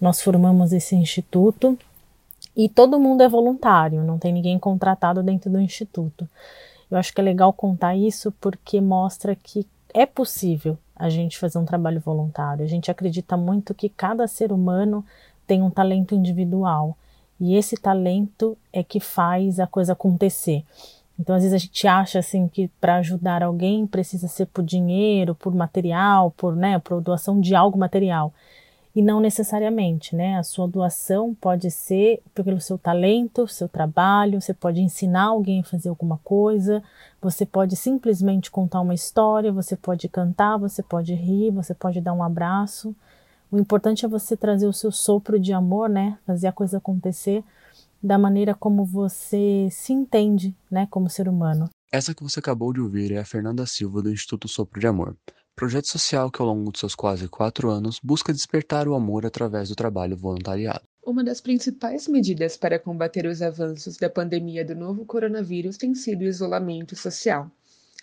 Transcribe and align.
nós 0.00 0.20
formamos 0.20 0.72
esse 0.72 0.94
instituto 0.94 1.78
e 2.56 2.68
todo 2.68 3.00
mundo 3.00 3.22
é 3.22 3.28
voluntário, 3.28 4.02
não 4.02 4.18
tem 4.18 4.32
ninguém 4.32 4.58
contratado 4.58 5.22
dentro 5.22 5.50
do 5.50 5.60
instituto. 5.60 6.28
Eu 6.90 6.96
acho 6.96 7.12
que 7.12 7.20
é 7.20 7.24
legal 7.24 7.52
contar 7.52 7.96
isso 7.96 8.32
porque 8.40 8.80
mostra 8.80 9.34
que 9.34 9.66
é 9.92 10.06
possível 10.06 10.78
a 10.94 11.08
gente 11.08 11.38
fazer 11.38 11.58
um 11.58 11.64
trabalho 11.64 12.00
voluntário. 12.00 12.64
A 12.64 12.68
gente 12.68 12.90
acredita 12.90 13.36
muito 13.36 13.74
que 13.74 13.88
cada 13.88 14.26
ser 14.26 14.52
humano 14.52 15.04
tem 15.46 15.62
um 15.62 15.70
talento 15.70 16.14
individual 16.14 16.96
e 17.40 17.54
esse 17.54 17.76
talento 17.76 18.56
é 18.72 18.82
que 18.82 19.00
faz 19.00 19.60
a 19.60 19.66
coisa 19.66 19.92
acontecer. 19.92 20.64
Então, 21.18 21.34
às 21.34 21.42
vezes 21.42 21.54
a 21.54 21.58
gente 21.58 21.86
acha 21.86 22.18
assim 22.18 22.46
que 22.46 22.68
para 22.80 22.96
ajudar 22.96 23.42
alguém 23.42 23.86
precisa 23.86 24.28
ser 24.28 24.46
por 24.46 24.62
dinheiro, 24.62 25.34
por 25.34 25.54
material, 25.54 26.30
por, 26.36 26.54
né, 26.54 26.78
por 26.78 27.00
doação 27.00 27.40
de 27.40 27.54
algo 27.54 27.78
material. 27.78 28.32
E 28.96 29.02
não 29.02 29.20
necessariamente, 29.20 30.16
né? 30.16 30.38
A 30.38 30.42
sua 30.42 30.66
doação 30.66 31.34
pode 31.38 31.70
ser 31.70 32.22
pelo 32.34 32.58
seu 32.58 32.78
talento, 32.78 33.46
seu 33.46 33.68
trabalho, 33.68 34.40
você 34.40 34.54
pode 34.54 34.80
ensinar 34.80 35.24
alguém 35.24 35.60
a 35.60 35.64
fazer 35.64 35.90
alguma 35.90 36.16
coisa, 36.24 36.82
você 37.20 37.44
pode 37.44 37.76
simplesmente 37.76 38.50
contar 38.50 38.80
uma 38.80 38.94
história, 38.94 39.52
você 39.52 39.76
pode 39.76 40.08
cantar, 40.08 40.56
você 40.56 40.82
pode 40.82 41.12
rir, 41.12 41.50
você 41.50 41.74
pode 41.74 42.00
dar 42.00 42.14
um 42.14 42.22
abraço. 42.22 42.96
O 43.52 43.58
importante 43.58 44.06
é 44.06 44.08
você 44.08 44.34
trazer 44.34 44.66
o 44.66 44.72
seu 44.72 44.90
sopro 44.90 45.38
de 45.38 45.52
amor, 45.52 45.90
né? 45.90 46.16
Fazer 46.26 46.46
a 46.46 46.52
coisa 46.52 46.78
acontecer 46.78 47.44
da 48.02 48.16
maneira 48.16 48.54
como 48.54 48.82
você 48.82 49.68
se 49.70 49.92
entende, 49.92 50.56
né, 50.70 50.86
como 50.90 51.10
ser 51.10 51.28
humano. 51.28 51.68
Essa 51.92 52.14
que 52.14 52.22
você 52.22 52.40
acabou 52.40 52.72
de 52.72 52.80
ouvir 52.80 53.12
é 53.12 53.18
a 53.18 53.24
Fernanda 53.24 53.66
Silva 53.66 54.00
do 54.00 54.10
Instituto 54.10 54.48
Sopro 54.48 54.80
de 54.80 54.86
Amor, 54.86 55.16
projeto 55.56 55.88
social 55.88 56.30
que 56.30 56.40
ao 56.40 56.46
longo 56.46 56.70
de 56.70 56.78
seus 56.78 56.94
quase 56.94 57.26
quatro 57.28 57.70
anos 57.70 57.98
busca 58.02 58.32
despertar 58.32 58.86
o 58.86 58.94
amor 58.94 59.24
através 59.24 59.70
do 59.70 59.74
trabalho 59.74 60.14
voluntariado. 60.14 60.82
Uma 61.02 61.24
das 61.24 61.40
principais 61.40 62.06
medidas 62.06 62.58
para 62.58 62.78
combater 62.78 63.24
os 63.24 63.40
avanços 63.40 63.96
da 63.96 64.10
pandemia 64.10 64.62
do 64.64 64.74
novo 64.74 65.06
coronavírus 65.06 65.78
tem 65.78 65.94
sido 65.94 66.22
o 66.22 66.28
isolamento 66.28 66.94
social. 66.94 67.50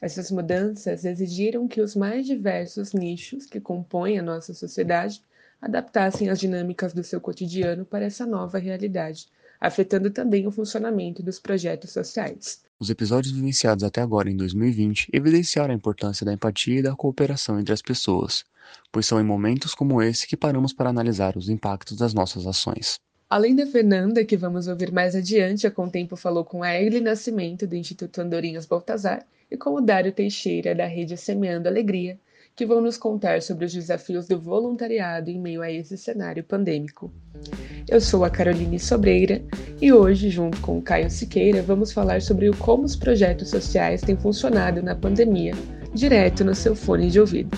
Essas 0.02 0.32
mudanças 0.32 1.06
exigiram 1.06 1.68
que 1.68 1.80
os 1.80 1.96
mais 1.96 2.26
diversos 2.26 2.92
nichos 2.92 3.46
que 3.46 3.62
compõem 3.62 4.18
a 4.18 4.24
nossa 4.24 4.54
sociedade 4.54 5.22
adaptassem 5.62 6.30
as 6.30 6.40
dinâmicas 6.40 6.92
do 6.92 7.04
seu 7.04 7.22
cotidiano 7.22 7.86
para 7.86 8.06
essa 8.06 8.26
nova 8.26 8.58
realidade 8.58 9.28
afetando 9.64 10.10
também 10.10 10.46
o 10.46 10.52
funcionamento 10.52 11.24
dos 11.24 11.40
projetos 11.40 11.92
sociais. 11.92 12.62
Os 12.84 12.90
episódios 12.90 13.32
vivenciados 13.32 13.82
até 13.82 14.02
agora 14.02 14.30
em 14.30 14.36
2020 14.36 15.08
evidenciaram 15.14 15.74
a 15.74 15.78
importância 15.78 16.26
da 16.26 16.34
empatia 16.34 16.80
e 16.80 16.82
da 16.82 16.94
cooperação 16.94 17.58
entre 17.58 17.74
as 17.74 17.82
pessoas, 17.82 18.44
pois 18.92 19.06
são 19.06 19.22
em 19.22 19.24
momentos 19.24 19.74
como 19.74 20.02
esse 20.02 20.28
que 20.28 20.36
paramos 20.36 20.74
para 20.74 20.90
analisar 20.90 21.38
os 21.38 21.48
impactos 21.48 21.96
das 21.96 22.14
nossas 22.14 22.46
ações. 22.46 23.00
Além 23.30 23.56
da 23.56 23.66
Fernanda, 23.66 24.26
que 24.26 24.36
vamos 24.36 24.68
ouvir 24.68 24.92
mais 24.92 25.16
adiante, 25.16 25.66
a 25.66 25.72
Contempo 25.72 26.18
falou 26.18 26.44
com 26.44 26.62
a 26.62 26.76
Egli 26.76 27.00
Nascimento, 27.00 27.66
do 27.66 27.78
Instituto 27.78 28.20
Andorinhas 28.20 28.66
Baltazar, 28.66 29.26
e 29.50 29.56
com 29.56 29.76
o 29.76 29.82
Dário 29.82 30.12
Teixeira, 30.12 30.76
da 30.76 30.86
rede 30.86 31.16
Semeando 31.16 31.70
Alegria, 31.70 32.20
que 32.54 32.66
vão 32.66 32.82
nos 32.82 32.98
contar 32.98 33.42
sobre 33.42 33.64
os 33.64 33.72
desafios 33.72 34.28
do 34.28 34.38
voluntariado 34.38 35.30
em 35.30 35.40
meio 35.40 35.62
a 35.62 35.72
esse 35.72 35.98
cenário 35.98 36.44
pandêmico. 36.44 37.14
Eu 37.88 38.00
sou 38.00 38.24
a 38.24 38.30
Caroline 38.30 38.80
Sobreira 38.80 39.44
e 39.82 39.92
hoje, 39.92 40.30
junto 40.30 40.60
com 40.62 40.78
o 40.78 40.82
Caio 40.82 41.12
Siqueira, 41.12 41.62
vamos 41.62 41.92
falar 41.92 42.22
sobre 42.22 42.50
como 42.54 42.84
os 42.84 42.96
projetos 42.96 43.50
sociais 43.50 44.02
têm 44.02 44.16
funcionado 44.16 44.82
na 44.82 44.96
pandemia, 44.96 45.54
direto 45.94 46.46
no 46.46 46.56
seu 46.56 46.76
fone 46.76 47.12
de 47.12 47.20
ouvido. 47.20 47.50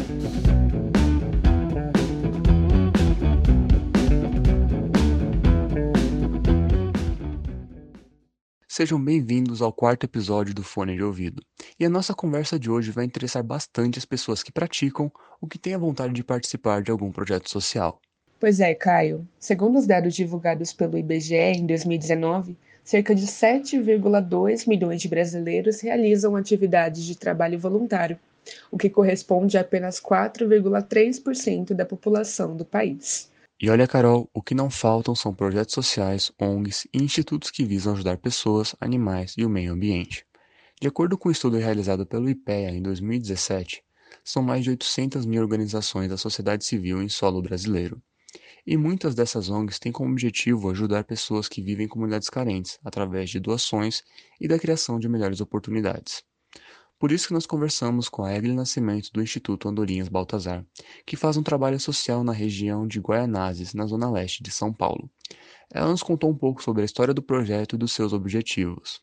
Sejam 8.68 9.02
bem-vindos 9.02 9.62
ao 9.62 9.72
quarto 9.72 10.04
episódio 10.04 10.54
do 10.54 10.62
Fone 10.62 10.98
de 10.98 11.04
Ouvido. 11.04 11.42
E 11.80 11.86
a 11.86 11.90
nossa 11.90 12.14
conversa 12.14 12.60
de 12.60 12.70
hoje 12.70 12.92
vai 12.92 13.06
interessar 13.06 13.42
bastante 13.42 13.98
as 13.98 14.04
pessoas 14.04 14.44
que 14.44 14.52
praticam 14.52 15.10
ou 15.40 15.48
que 15.48 15.58
têm 15.58 15.76
a 15.76 15.78
vontade 15.78 16.14
de 16.14 16.26
participar 16.26 16.82
de 16.82 16.92
algum 16.92 17.10
projeto 17.10 17.50
social. 17.50 18.02
Pois 18.40 18.60
é, 18.60 18.76
Caio. 18.76 19.28
Segundo 19.40 19.80
os 19.80 19.88
dados 19.88 20.14
divulgados 20.14 20.74
pelo 20.74 20.98
IBGE 20.98 21.36
em 21.36 21.66
2019, 21.66 22.58
cerca 22.84 23.16
de 23.16 23.26
7,2 23.26 24.68
milhões 24.68 25.02
de 25.02 25.08
brasileiros 25.08 25.80
realizam 25.82 26.36
atividades 26.36 27.04
de 27.04 27.18
trabalho 27.18 27.58
voluntário, 27.58 28.20
o 28.70 28.78
que 28.78 28.90
corresponde 28.90 29.58
a 29.58 29.62
apenas 29.62 30.00
4,3% 30.00 31.74
da 31.74 31.86
população 31.86 32.56
do 32.56 32.66
país. 32.66 33.32
E 33.60 33.70
olha, 33.70 33.88
Carol, 33.88 34.30
o 34.34 34.42
que 34.42 34.54
não 34.54 34.70
faltam 34.70 35.16
são 35.16 35.34
projetos 35.34 35.74
sociais, 35.74 36.30
ONGs 36.40 36.86
e 36.94 37.02
institutos 37.02 37.50
que 37.50 37.64
visam 37.64 37.94
ajudar 37.94 38.18
pessoas, 38.18 38.76
animais 38.82 39.34
e 39.38 39.46
o 39.46 39.50
meio 39.50 39.72
ambiente. 39.72 40.26
De 40.80 40.90
acordo 40.90 41.18
com 41.18 41.30
um 41.30 41.32
estudo 41.32 41.58
realizado 41.58 42.06
pelo 42.06 42.30
IPEA 42.30 42.72
em 42.72 42.82
2017, 42.82 43.82
são 44.26 44.44
mais 44.44 44.64
de 44.66 44.72
800 44.72 45.26
mil 45.26 45.42
organizações 45.42 46.10
da 46.10 46.18
sociedade 46.18 46.66
civil 46.66 47.02
em 47.02 47.08
solo 47.08 47.42
brasileiro. 47.42 48.02
E 48.66 48.76
muitas 48.78 49.14
dessas 49.14 49.50
ONGs 49.50 49.78
têm 49.78 49.92
como 49.92 50.12
objetivo 50.12 50.72
ajudar 50.72 51.04
pessoas 51.04 51.48
que 51.48 51.62
vivem 51.62 51.86
em 51.86 51.90
comunidades 51.90 52.30
carentes, 52.30 52.80
através 52.84 53.30
de 53.30 53.40
doações 53.40 54.04
e 54.42 54.48
da 54.48 54.58
criação 54.58 55.00
de 55.00 55.08
melhores 55.08 55.40
oportunidades. 55.40 56.24
Por 56.98 57.12
isso 57.12 57.28
que 57.28 57.34
nós 57.34 57.46
conversamos 57.46 58.08
com 58.08 58.24
a 58.24 58.34
Evelyn 58.34 58.56
Nascimento 58.56 59.12
do 59.12 59.22
Instituto 59.22 59.68
Andorinhas 59.68 60.08
Baltazar, 60.08 60.66
que 61.06 61.18
faz 61.18 61.36
um 61.36 61.44
trabalho 61.44 61.80
social 61.80 62.24
na 62.24 62.32
região 62.32 62.88
de 62.88 63.00
Guaianazes, 63.00 63.74
na 63.74 63.86
zona 63.86 64.10
leste 64.10 64.42
de 64.42 64.50
São 64.50 64.74
Paulo. 64.74 65.10
Ela 65.72 65.90
nos 65.90 66.02
contou 66.02 66.30
um 66.30 66.38
pouco 66.38 66.64
sobre 66.64 66.82
a 66.82 66.86
história 66.86 67.14
do 67.14 67.22
projeto 67.22 67.76
e 67.76 67.78
dos 67.78 67.92
seus 67.92 68.14
objetivos. 68.14 69.02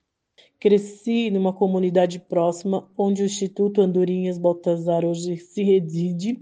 Cresci 0.59 1.31
numa 1.31 1.53
comunidade 1.53 2.19
próxima 2.19 2.91
onde 2.97 3.23
o 3.23 3.27
Instituto 3.27 3.83
Andorinhas 3.83 4.39
Baltazar 4.39 5.05
hoje 5.05 5.37
se 5.37 5.63
reside. 5.63 6.41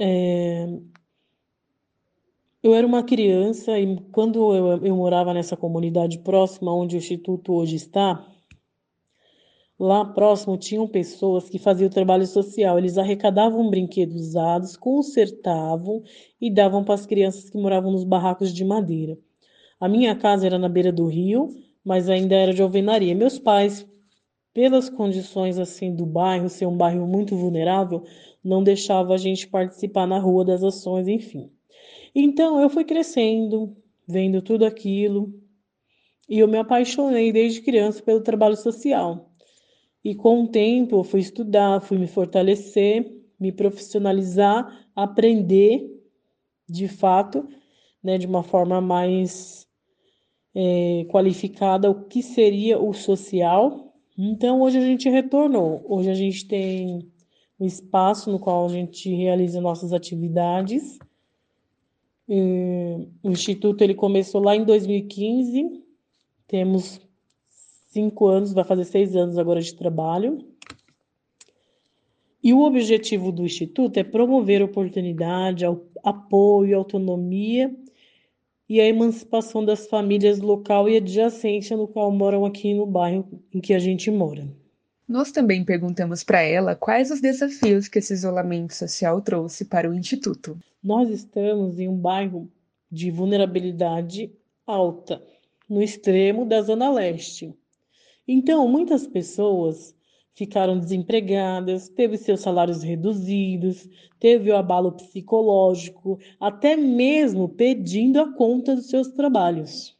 É... 0.00 0.66
Eu 2.62 2.74
era 2.74 2.86
uma 2.86 3.02
criança 3.02 3.78
e 3.78 3.96
quando 4.12 4.54
eu, 4.54 4.84
eu 4.84 4.96
morava 4.96 5.32
nessa 5.32 5.56
comunidade 5.56 6.18
próxima 6.18 6.74
onde 6.74 6.96
o 6.96 6.98
Instituto 6.98 7.52
hoje 7.52 7.76
está, 7.76 8.26
Lá 9.78 10.04
próximo 10.04 10.58
tinham 10.58 10.88
pessoas 10.88 11.48
que 11.48 11.56
faziam 11.56 11.88
trabalho 11.88 12.26
social. 12.26 12.78
Eles 12.78 12.98
arrecadavam 12.98 13.70
brinquedos 13.70 14.16
usados, 14.16 14.76
consertavam 14.76 16.02
e 16.40 16.52
davam 16.52 16.82
para 16.82 16.94
as 16.94 17.06
crianças 17.06 17.48
que 17.48 17.56
moravam 17.56 17.92
nos 17.92 18.02
barracos 18.02 18.52
de 18.52 18.64
madeira. 18.64 19.16
A 19.78 19.88
minha 19.88 20.16
casa 20.16 20.46
era 20.46 20.58
na 20.58 20.68
beira 20.68 20.90
do 20.90 21.06
rio, 21.06 21.50
mas 21.84 22.10
ainda 22.10 22.34
era 22.34 22.52
de 22.52 22.60
alvenaria. 22.60 23.14
Meus 23.14 23.38
pais, 23.38 23.86
pelas 24.52 24.90
condições 24.90 25.60
assim 25.60 25.94
do 25.94 26.04
bairro, 26.04 26.48
ser 26.48 26.66
um 26.66 26.76
bairro 26.76 27.06
muito 27.06 27.36
vulnerável, 27.36 28.02
não 28.42 28.64
deixavam 28.64 29.12
a 29.12 29.16
gente 29.16 29.46
participar 29.46 30.08
na 30.08 30.18
rua 30.18 30.44
das 30.44 30.64
ações, 30.64 31.06
enfim. 31.06 31.52
Então 32.14 32.60
eu 32.60 32.68
fui 32.70 32.84
crescendo, 32.84 33.76
vendo 34.06 34.42
tudo 34.42 34.64
aquilo, 34.64 35.32
e 36.28 36.38
eu 36.38 36.48
me 36.48 36.58
apaixonei 36.58 37.32
desde 37.32 37.62
criança 37.62 38.02
pelo 38.02 38.20
trabalho 38.20 38.56
social. 38.56 39.30
E 40.04 40.14
com 40.14 40.44
o 40.44 40.48
tempo 40.48 40.96
eu 40.96 41.04
fui 41.04 41.20
estudar, 41.20 41.80
fui 41.80 41.98
me 41.98 42.06
fortalecer, 42.06 43.10
me 43.38 43.52
profissionalizar, 43.52 44.86
aprender 44.94 45.88
de 46.68 46.86
fato, 46.88 47.48
né, 48.02 48.18
de 48.18 48.26
uma 48.26 48.42
forma 48.42 48.80
mais 48.80 49.66
é, 50.54 51.06
qualificada 51.08 51.90
o 51.90 52.04
que 52.04 52.22
seria 52.22 52.78
o 52.78 52.92
social. 52.92 53.94
Então 54.16 54.60
hoje 54.60 54.78
a 54.78 54.82
gente 54.82 55.08
retornou. 55.08 55.84
Hoje 55.88 56.10
a 56.10 56.14
gente 56.14 56.46
tem 56.46 57.10
um 57.58 57.66
espaço 57.66 58.30
no 58.30 58.38
qual 58.38 58.66
a 58.66 58.68
gente 58.68 59.12
realiza 59.14 59.60
nossas 59.60 59.92
atividades. 59.92 60.98
O 62.28 63.30
instituto 63.30 63.82
ele 63.82 63.94
começou 63.94 64.42
lá 64.42 64.54
em 64.54 64.64
2015. 64.64 65.82
Temos 66.46 67.00
cinco 67.86 68.26
anos, 68.26 68.52
vai 68.52 68.64
fazer 68.64 68.84
seis 68.84 69.16
anos 69.16 69.38
agora 69.38 69.60
de 69.60 69.74
trabalho. 69.74 70.38
E 72.42 72.52
o 72.52 72.60
objetivo 72.62 73.32
do 73.32 73.44
Instituto 73.44 73.98
é 73.98 74.04
promover 74.04 74.62
oportunidade, 74.62 75.64
apoio, 76.04 76.78
autonomia 76.78 77.74
e 78.68 78.80
a 78.80 78.86
emancipação 78.86 79.64
das 79.64 79.88
famílias 79.88 80.38
local 80.38 80.88
e 80.88 80.96
adjacente 80.96 81.74
no 81.74 81.88
qual 81.88 82.12
moram 82.12 82.44
aqui 82.44 82.74
no 82.74 82.86
bairro 82.86 83.26
em 83.52 83.60
que 83.60 83.72
a 83.72 83.78
gente 83.78 84.10
mora. 84.10 84.46
Nós 85.08 85.32
também 85.32 85.64
perguntamos 85.64 86.22
para 86.22 86.42
ela 86.42 86.76
quais 86.76 87.10
os 87.10 87.18
desafios 87.18 87.88
que 87.88 87.98
esse 87.98 88.12
isolamento 88.12 88.74
social 88.74 89.22
trouxe 89.22 89.64
para 89.64 89.88
o 89.88 89.94
Instituto. 89.94 90.58
Nós 90.84 91.08
estamos 91.08 91.80
em 91.80 91.88
um 91.88 91.96
bairro 91.96 92.46
de 92.92 93.10
vulnerabilidade 93.10 94.30
alta, 94.66 95.22
no 95.66 95.82
extremo 95.82 96.44
da 96.44 96.60
Zona 96.60 96.90
Leste. 96.90 97.54
Então, 98.26 98.68
muitas 98.68 99.06
pessoas 99.06 99.96
ficaram 100.34 100.78
desempregadas, 100.78 101.88
teve 101.88 102.18
seus 102.18 102.40
salários 102.40 102.82
reduzidos, 102.82 103.88
teve 104.20 104.50
o 104.50 104.56
abalo 104.56 104.92
psicológico, 104.92 106.18
até 106.38 106.76
mesmo 106.76 107.48
pedindo 107.48 108.20
a 108.20 108.30
conta 108.34 108.76
dos 108.76 108.90
seus 108.90 109.08
trabalhos, 109.08 109.96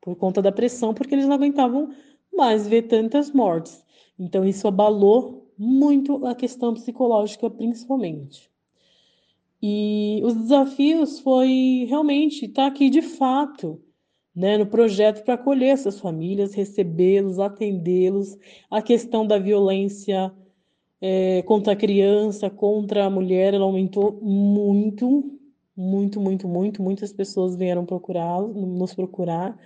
por 0.00 0.16
conta 0.16 0.40
da 0.40 0.50
pressão, 0.50 0.94
porque 0.94 1.14
eles 1.14 1.26
não 1.26 1.34
aguentavam 1.34 1.90
mais 2.32 2.66
ver 2.66 2.88
tantas 2.88 3.30
mortes. 3.30 3.84
Então, 4.20 4.44
isso 4.44 4.68
abalou 4.68 5.50
muito 5.56 6.26
a 6.26 6.34
questão 6.34 6.74
psicológica, 6.74 7.48
principalmente. 7.48 8.50
E 9.62 10.20
os 10.22 10.34
desafios 10.34 11.20
foi 11.20 11.86
realmente 11.88 12.44
estar 12.44 12.66
aqui 12.66 12.90
de 12.90 13.00
fato 13.00 13.80
né, 14.36 14.58
no 14.58 14.66
projeto 14.66 15.24
para 15.24 15.34
acolher 15.34 15.70
essas 15.70 15.98
famílias, 15.98 16.52
recebê-los, 16.52 17.38
atendê-los. 17.38 18.38
A 18.70 18.82
questão 18.82 19.26
da 19.26 19.38
violência 19.38 20.30
é, 21.00 21.42
contra 21.42 21.72
a 21.72 21.76
criança, 21.76 22.50
contra 22.50 23.06
a 23.06 23.10
mulher, 23.10 23.54
ela 23.54 23.64
aumentou 23.64 24.20
muito, 24.22 25.38
muito, 25.74 26.20
muito, 26.20 26.46
muito. 26.46 26.82
Muitas 26.82 27.10
pessoas 27.10 27.56
vieram 27.56 27.86
procurar, 27.86 28.40
nos 28.42 28.94
procurar. 28.94 29.58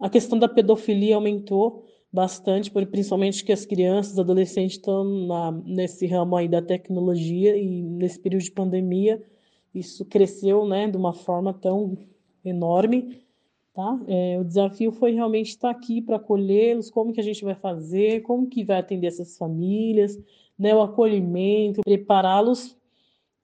A 0.00 0.10
questão 0.10 0.36
da 0.38 0.48
pedofilia 0.48 1.14
aumentou 1.14 1.84
bastante, 2.14 2.70
principalmente 2.70 3.44
que 3.44 3.52
as 3.52 3.66
crianças, 3.66 4.18
adolescentes 4.18 4.76
estão 4.76 5.04
na, 5.26 5.52
nesse 5.52 6.06
ramo 6.06 6.36
aí 6.36 6.48
da 6.48 6.62
tecnologia 6.62 7.56
e 7.56 7.82
nesse 7.82 8.18
período 8.20 8.44
de 8.44 8.52
pandemia 8.52 9.22
isso 9.74 10.04
cresceu, 10.04 10.64
né, 10.64 10.88
de 10.88 10.96
uma 10.96 11.12
forma 11.12 11.52
tão 11.52 11.98
enorme 12.44 13.24
Tá? 13.74 14.00
É, 14.06 14.38
o 14.38 14.44
desafio 14.44 14.92
foi 14.92 15.10
realmente 15.10 15.48
estar 15.48 15.68
aqui 15.68 16.00
para 16.00 16.14
acolhê-los, 16.14 16.90
como 16.90 17.12
que 17.12 17.18
a 17.18 17.24
gente 17.24 17.44
vai 17.44 17.56
fazer, 17.56 18.22
como 18.22 18.46
que 18.46 18.62
vai 18.62 18.78
atender 18.78 19.08
essas 19.08 19.36
famílias, 19.36 20.16
né, 20.56 20.72
o 20.72 20.80
acolhimento, 20.80 21.80
prepará-los, 21.82 22.76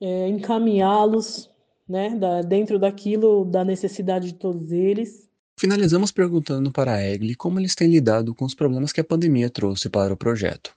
é, 0.01 0.29
encaminhá-los 0.29 1.51
né, 1.89 2.11
da, 2.11 2.43
dentro 2.43 2.79
daquilo, 2.79 3.45
da 3.45 3.65
necessidade 3.65 4.29
de 4.29 4.35
todos 4.35 4.71
eles. 4.71 5.29
Finalizamos 5.61 6.11
perguntando 6.11 6.73
para 6.73 6.95
a 6.95 7.07
Egli 7.07 7.35
como 7.35 7.61
eles 7.61 7.75
têm 7.75 7.91
lidado 7.91 8.35
com 8.35 8.47
os 8.47 8.55
problemas 8.55 8.93
que 8.93 9.01
a 9.03 9.05
pandemia 9.05 9.51
trouxe 9.51 9.91
para 9.91 10.15
o 10.15 10.17
projeto. 10.17 10.75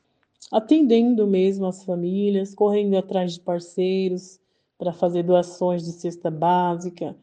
Atendendo 0.51 1.25
mesmo 1.25 1.65
as 1.67 1.85
famílias, 1.85 2.53
correndo 2.53 2.97
atrás 2.97 3.31
de 3.31 3.39
parceiros 3.39 4.41
para 4.77 4.91
fazer 4.91 5.23
doações 5.23 5.85
de 5.85 5.93
cesta 5.93 6.29
básica, 6.29 7.15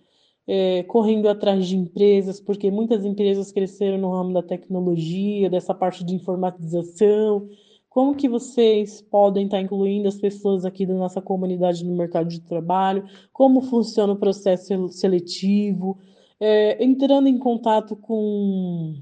é, 0.48 0.84
correndo 0.84 1.28
atrás 1.28 1.66
de 1.66 1.76
empresas, 1.76 2.40
porque 2.40 2.70
muitas 2.70 3.04
empresas 3.04 3.52
cresceram 3.52 3.98
no 3.98 4.10
ramo 4.10 4.32
da 4.32 4.42
tecnologia, 4.42 5.50
dessa 5.50 5.74
parte 5.74 6.02
de 6.02 6.14
informatização. 6.14 7.46
Como 7.90 8.14
que 8.14 8.26
vocês 8.26 9.02
podem 9.02 9.44
estar 9.44 9.60
incluindo 9.60 10.08
as 10.08 10.16
pessoas 10.16 10.64
aqui 10.64 10.86
da 10.86 10.94
nossa 10.94 11.20
comunidade 11.20 11.84
no 11.84 11.94
mercado 11.94 12.30
de 12.30 12.40
trabalho? 12.40 13.04
Como 13.34 13.60
funciona 13.60 14.14
o 14.14 14.18
processo 14.18 14.88
seletivo? 14.88 15.98
É, 16.40 16.82
entrando 16.82 17.28
em 17.28 17.38
contato 17.38 17.94
com 17.94 18.94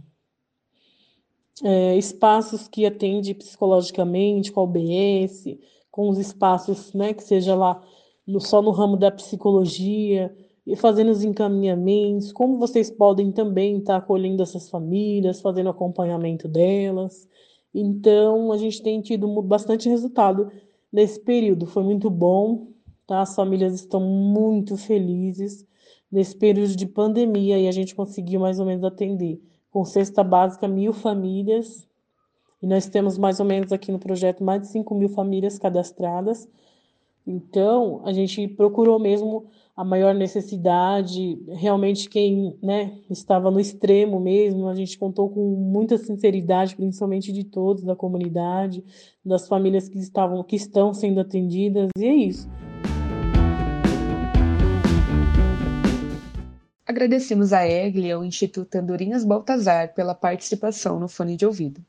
é, 1.63 1.97
espaços 1.97 2.67
que 2.67 2.85
atendem 2.85 3.35
psicologicamente, 3.35 4.51
com 4.51 4.61
a 4.61 4.65
OBS, 4.65 5.45
com 5.91 6.09
os 6.09 6.19
espaços 6.19 6.93
né, 6.93 7.15
que 7.15 7.23
seja 7.23 7.55
lá 7.55 7.81
no, 8.27 8.41
só 8.41 8.61
no 8.61 8.71
ramo 8.71 8.97
da 8.97 9.11
psicologia, 9.11 10.35
e 10.69 10.77
fazendo 10.77 11.11
os 11.11 11.25
encaminhamentos, 11.25 12.31
como 12.31 12.59
vocês 12.59 12.91
podem 12.91 13.33
também 13.33 13.79
estar 13.79 13.97
acolhendo 13.97 14.43
essas 14.43 14.69
famílias, 14.69 15.41
fazendo 15.41 15.71
acompanhamento 15.71 16.47
delas. 16.47 17.27
Então, 17.75 18.53
a 18.53 18.59
gente 18.59 18.83
tem 18.83 19.01
tido 19.01 19.27
bastante 19.41 19.89
resultado 19.89 20.53
nesse 20.93 21.21
período. 21.21 21.65
Foi 21.65 21.83
muito 21.83 22.11
bom, 22.11 22.69
tá? 23.07 23.23
As 23.23 23.35
famílias 23.35 23.73
estão 23.75 23.99
muito 24.01 24.77
felizes 24.77 25.67
nesse 26.11 26.37
período 26.37 26.75
de 26.75 26.87
pandemia 26.87 27.59
e 27.59 27.69
a 27.69 27.73
gente 27.73 27.95
conseguiu 27.95 28.41
mais 28.41 28.59
ou 28.59 28.67
menos 28.67 28.85
atender 28.85 29.41
com 29.71 29.85
cesta 29.85 30.25
básica 30.25 30.67
mil 30.67 30.93
famílias. 30.93 31.87
E 32.61 32.67
nós 32.67 32.89
temos 32.89 33.17
mais 33.17 33.39
ou 33.39 33.47
menos 33.47 33.73
aqui 33.73 33.93
no 33.93 33.99
projeto 33.99 34.43
mais 34.43 34.63
de 34.63 34.69
5 34.69 34.95
mil 34.95 35.09
famílias 35.09 35.59
cadastradas. 35.59 36.49
Então, 37.25 38.01
a 38.05 38.13
gente 38.13 38.49
procurou 38.49 38.99
mesmo 38.99 39.47
a 39.77 39.85
maior 39.85 40.15
necessidade, 40.15 41.41
realmente 41.47 42.09
quem 42.09 42.57
né, 42.61 42.99
estava 43.09 43.51
no 43.51 43.61
extremo 43.61 44.19
mesmo, 44.19 44.67
a 44.67 44.75
gente 44.75 44.99
contou 44.99 45.29
com 45.29 45.55
muita 45.55 45.97
sinceridade, 45.99 46.75
principalmente 46.75 47.31
de 47.31 47.45
todos 47.45 47.85
da 47.85 47.95
comunidade, 47.95 48.83
das 49.25 49.47
famílias 49.47 49.89
que 49.89 49.99
estavam, 49.99 50.43
que 50.43 50.57
estão 50.57 50.93
sendo 50.93 51.21
atendidas, 51.21 51.91
e 51.97 52.05
é 52.07 52.13
isso. 52.13 52.49
Agradecemos 56.89 57.53
a 57.53 57.69
Egli 57.69 58.07
e 58.07 58.13
ao 58.13 58.25
Instituto 58.25 58.75
Andorinhas 58.77 59.23
Baltazar 59.23 59.93
pela 59.93 60.15
participação 60.15 60.99
no 60.99 61.07
Fone 61.07 61.37
de 61.37 61.45
Ouvido. 61.45 61.85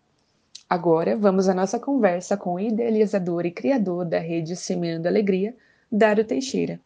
Agora 0.70 1.16
vamos 1.16 1.48
à 1.48 1.54
nossa 1.54 1.80
conversa 1.80 2.36
com 2.36 2.56
o 2.56 2.60
idealizador 2.60 3.46
e 3.46 3.52
criador 3.52 4.04
da 4.04 4.20
rede 4.20 4.58
Semeando 4.58 5.08
Alegria, 5.08 5.56
Dário 5.90 6.26
Teixeira. 6.26 6.82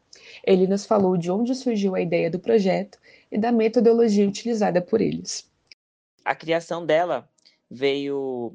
Ele 0.46 0.68
nos 0.68 0.86
falou 0.86 1.18
de 1.18 1.32
onde 1.32 1.56
surgiu 1.56 1.96
a 1.96 2.02
ideia 2.02 2.30
do 2.30 2.38
projeto 2.38 3.00
e 3.32 3.38
da 3.40 3.52
metodologia 3.52 4.28
utilizada 4.28 4.80
por 4.80 5.02
eles. 5.02 5.50
A 6.24 6.36
criação 6.36 6.86
dela 6.86 7.28
veio 7.68 8.54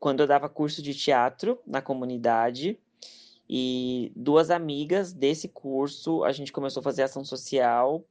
quando 0.00 0.18
eu 0.18 0.26
dava 0.26 0.48
curso 0.48 0.82
de 0.82 0.92
teatro 0.92 1.60
na 1.64 1.80
comunidade 1.80 2.76
e 3.48 4.10
duas 4.16 4.50
amigas 4.50 5.12
desse 5.12 5.46
curso 5.46 6.24
a 6.24 6.32
gente 6.32 6.50
começou 6.50 6.80
a 6.80 6.84
fazer 6.84 7.04
ação 7.04 7.24
social 7.24 8.04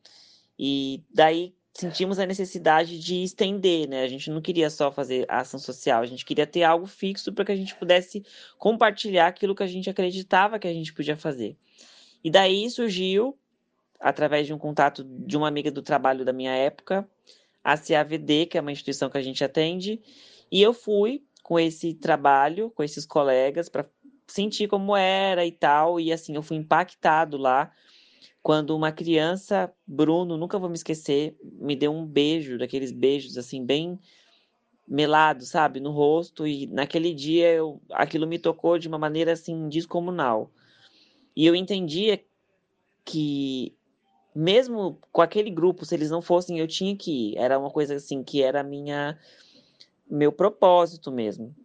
e 0.57 1.03
daí 1.13 1.53
sentimos 1.73 2.17
a 2.19 2.25
necessidade 2.25 2.97
de 2.97 3.21
estender, 3.23 3.87
né? 3.87 4.03
A 4.03 4.07
gente 4.07 4.29
não 4.31 4.41
queria 4.41 4.69
só 4.69 4.91
fazer 4.91 5.25
ação 5.27 5.59
social, 5.59 6.01
a 6.01 6.05
gente 6.05 6.23
queria 6.23 6.47
ter 6.47 6.63
algo 6.63 6.85
fixo 6.85 7.33
para 7.33 7.43
que 7.43 7.51
a 7.51 7.55
gente 7.55 7.75
pudesse 7.75 8.23
compartilhar 8.57 9.27
aquilo 9.27 9.53
que 9.53 9.63
a 9.63 9.67
gente 9.67 9.89
acreditava 9.89 10.57
que 10.57 10.67
a 10.67 10.73
gente 10.73 10.93
podia 10.93 11.17
fazer. 11.17 11.57
E 12.23 12.31
daí 12.31 12.69
surgiu, 12.69 13.37
através 13.99 14.47
de 14.47 14.53
um 14.53 14.57
contato 14.57 15.03
de 15.03 15.35
uma 15.35 15.49
amiga 15.49 15.69
do 15.69 15.81
trabalho 15.81 16.23
da 16.23 16.31
minha 16.31 16.53
época, 16.55 17.07
a 17.61 17.77
CAVD, 17.77 18.45
que 18.45 18.57
é 18.57 18.61
uma 18.61 18.71
instituição 18.71 19.09
que 19.09 19.17
a 19.17 19.21
gente 19.21 19.43
atende, 19.43 20.01
e 20.49 20.61
eu 20.61 20.73
fui 20.73 21.23
com 21.43 21.59
esse 21.59 21.93
trabalho, 21.93 22.71
com 22.71 22.83
esses 22.83 23.05
colegas, 23.05 23.67
para 23.67 23.85
sentir 24.27 24.67
como 24.67 24.95
era 24.95 25.45
e 25.45 25.51
tal, 25.51 25.99
e 25.99 26.11
assim, 26.13 26.35
eu 26.35 26.41
fui 26.41 26.55
impactado 26.55 27.37
lá 27.37 27.71
quando 28.41 28.75
uma 28.75 28.91
criança, 28.91 29.73
Bruno, 29.85 30.37
nunca 30.37 30.59
vou 30.59 30.69
me 30.69 30.75
esquecer, 30.75 31.35
me 31.43 31.75
deu 31.75 31.91
um 31.91 32.05
beijo, 32.05 32.57
daqueles 32.57 32.91
beijos 32.91 33.37
assim, 33.37 33.65
bem 33.65 33.99
melado, 34.87 35.45
sabe, 35.45 35.79
no 35.79 35.91
rosto, 35.91 36.45
e 36.45 36.67
naquele 36.67 37.13
dia 37.13 37.51
eu, 37.51 37.81
aquilo 37.91 38.27
me 38.27 38.37
tocou 38.37 38.77
de 38.77 38.87
uma 38.87 38.99
maneira 38.99 39.33
assim 39.33 39.67
descomunal. 39.67 40.51
E 41.35 41.45
eu 41.45 41.55
entendia 41.55 42.23
que 43.03 43.75
mesmo 44.35 44.99
com 45.11 45.21
aquele 45.21 45.49
grupo, 45.49 45.85
se 45.85 45.95
eles 45.95 46.11
não 46.11 46.21
fossem, 46.21 46.59
eu 46.59 46.67
tinha 46.67 46.95
que 46.95 47.31
ir. 47.31 47.37
Era 47.37 47.57
uma 47.57 47.71
coisa 47.71 47.95
assim 47.95 48.21
que 48.21 48.43
era 48.43 48.61
minha 48.63 49.17
meu 50.09 50.31
propósito 50.31 51.11
mesmo. 51.11 51.55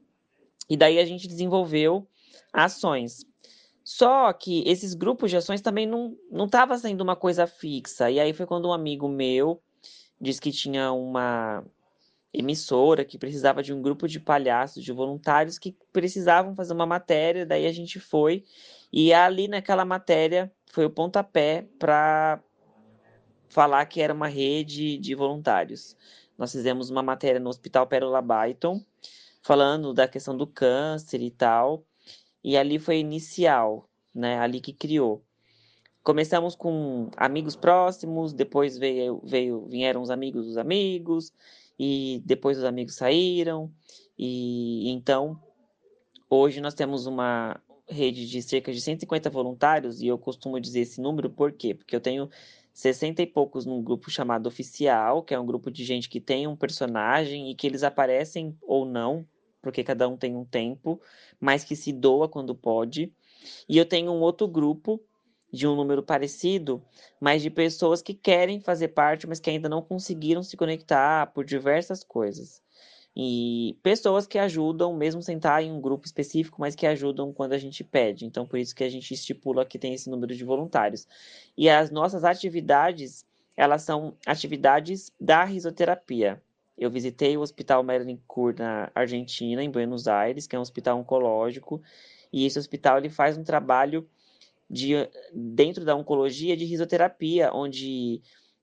E 0.69 0.77
daí 0.77 0.99
a 0.99 1.05
gente 1.05 1.27
desenvolveu 1.27 2.07
ações. 2.53 3.27
Só 3.93 4.33
que 4.33 4.63
esses 4.69 4.95
grupos 4.95 5.33
de 5.33 5.37
ações 5.37 5.61
também 5.61 5.85
não 5.85 6.17
não 6.31 6.45
estava 6.45 6.79
sendo 6.79 7.01
uma 7.01 7.17
coisa 7.17 7.45
fixa. 7.45 8.09
E 8.09 8.21
aí 8.21 8.33
foi 8.33 8.47
quando 8.47 8.69
um 8.69 8.73
amigo 8.73 9.09
meu 9.09 9.61
disse 10.21 10.41
que 10.41 10.53
tinha 10.53 10.93
uma 10.93 11.65
emissora 12.33 13.05
que 13.05 13.19
precisava 13.19 13.65
de 13.65 13.73
um 13.73 13.83
grupo 13.83 14.07
de 14.07 14.21
palhaços, 14.21 14.85
de 14.85 14.93
voluntários 14.93 15.59
que 15.59 15.77
precisavam 15.93 16.55
fazer 16.55 16.73
uma 16.73 16.87
matéria, 16.87 17.45
daí 17.45 17.67
a 17.67 17.73
gente 17.73 17.99
foi 17.99 18.45
e 18.93 19.13
ali 19.13 19.49
naquela 19.49 19.85
matéria 19.85 20.53
foi 20.71 20.85
o 20.85 20.91
pontapé 20.91 21.67
para 21.77 22.41
falar 23.49 23.85
que 23.87 24.01
era 24.01 24.15
uma 24.15 24.29
rede 24.29 24.99
de 24.99 25.17
voluntários. 25.17 25.97
Nós 26.39 26.53
fizemos 26.53 26.91
uma 26.91 27.03
matéria 27.03 27.41
no 27.41 27.51
Hospital 27.51 27.89
Pérola 27.89 28.23
Byton, 28.23 28.85
falando 29.43 29.93
da 29.93 30.07
questão 30.07 30.37
do 30.37 30.47
câncer 30.47 31.21
e 31.21 31.31
tal, 31.33 31.85
e 32.43 32.57
ali 32.57 32.79
foi 32.79 32.99
inicial, 32.99 33.89
né? 34.15 34.39
Ali 34.39 34.61
que 34.61 34.73
criou. 34.73 35.23
Começamos 36.03 36.55
com 36.57 37.11
amigos 37.17 37.55
próximos, 37.57 38.33
depois 38.33 38.79
veio, 38.79 39.21
veio 39.25 39.67
vieram 39.67 40.01
os 40.01 40.11
amigos 40.11 40.47
dos 40.47 40.57
amigos, 40.57 41.33
e 41.79 42.23
depois 42.25 42.59
os 42.59 42.65
amigos 42.65 42.95
saíram, 42.95 43.71
e 44.19 44.91
então 44.91 45.39
hoje 46.29 46.61
nós 46.61 46.75
temos 46.75 47.07
uma, 47.07 47.61
rede 47.91 48.27
de 48.27 48.41
cerca 48.43 48.73
de 48.73 48.81
150 48.81 49.29
voluntários, 49.29 50.01
e 50.01 50.07
eu 50.07 50.17
costumo 50.17 50.61
dizer 50.61 50.81
esse 50.81 51.01
número 51.01 51.29
por 51.29 51.53
quê? 51.53 51.75
Porque 51.75 51.95
eu 51.95 52.01
tenho 52.01 52.31
60 52.73 53.21
e 53.23 53.27
poucos 53.27 53.67
num 53.67 53.83
grupo 53.83 54.11
chamado 54.11 54.47
Oficial, 54.47 55.23
que 55.23 55.35
é 55.35 55.41
um 55.41 55.45
grupo 55.45 55.71
de 55.71 55.85
gente 55.85 56.09
que 56.09 56.21
tem 56.21 56.47
um 56.47 56.57
personagem 56.57 57.51
e 57.51 57.55
que 57.55 57.67
eles 57.67 57.83
aparecem 57.83 58.57
ou 58.63 58.87
não 58.87 59.27
porque 59.61 59.85
cada 59.85 60.09
um 60.09 60.17
tem 60.17 60.37
um 60.37 60.45
tempo, 60.45 61.01
mas 61.39 61.65
que 61.65 61.77
se 61.77 61.93
doa 61.93 62.29
quando 62.29 62.55
pode. 62.55 63.13
E 63.69 63.77
eu 63.79 63.87
tenho 63.87 64.13
um 64.13 64.21
outro 64.21 64.47
grupo 64.49 65.01
de 65.53 65.67
um 65.67 65.75
número 65.75 66.03
parecido, 66.03 66.83
mas 67.21 67.43
de 67.43 67.51
pessoas 67.51 68.01
que 68.01 68.15
querem 68.15 68.61
fazer 68.61 68.89
parte, 68.89 69.27
mas 69.27 69.41
que 69.41 69.51
ainda 69.51 69.69
não 69.69 69.83
conseguiram 69.83 70.43
se 70.43 70.57
conectar 70.57 71.27
por 71.33 71.45
diversas 71.45 72.05
coisas. 72.05 72.63
E 73.17 73.77
pessoas 73.83 74.27
que 74.27 74.39
ajudam, 74.39 74.95
mesmo 74.95 75.21
sem 75.21 75.37
estar 75.37 75.63
em 75.63 75.73
um 75.73 75.81
grupo 75.81 76.07
específico, 76.07 76.61
mas 76.61 76.77
que 76.77 76.87
ajudam 76.87 77.33
quando 77.33 77.53
a 77.53 77.59
gente 77.59 77.83
pede. 77.83 78.25
Então, 78.25 78.47
por 78.47 78.59
isso 78.59 78.75
que 78.75 78.85
a 78.85 78.89
gente 78.89 79.13
estipula 79.13 79.67
que 79.67 79.79
tem 79.79 79.93
esse 79.95 80.09
número 80.09 80.35
de 80.35 80.45
voluntários. 80.45 81.09
E 81.57 81.69
as 81.69 81.91
nossas 81.91 82.23
atividades, 82.23 83.27
elas 83.57 83.83
são 83.83 84.17
atividades 84.25 85.13
da 85.21 85.45
risoterapia. 85.45 86.41
Eu 86.81 86.91
visitei 86.91 87.37
o 87.37 87.43
Hospital 87.43 87.83
Marilyn 87.83 88.19
Kur 88.27 88.55
na 88.59 88.91
Argentina, 88.95 89.63
em 89.63 89.71
Buenos 89.71 90.09
Aires, 90.09 90.47
que 90.47 90.57
é 90.57 90.59
um 90.59 90.63
hospital 90.63 90.99
oncológico, 90.99 91.83
e 92.33 92.47
esse 92.47 92.59
hospital 92.59 92.97
ele 92.97 93.11
faz 93.11 93.37
um 93.37 93.45
trabalho 93.45 94.09
de, 94.69 94.95
dentro 95.31 95.85
da 95.85 95.95
oncologia 95.95 96.57
de 96.57 96.65
risoterapia, 96.65 97.53
onde 97.53 98.23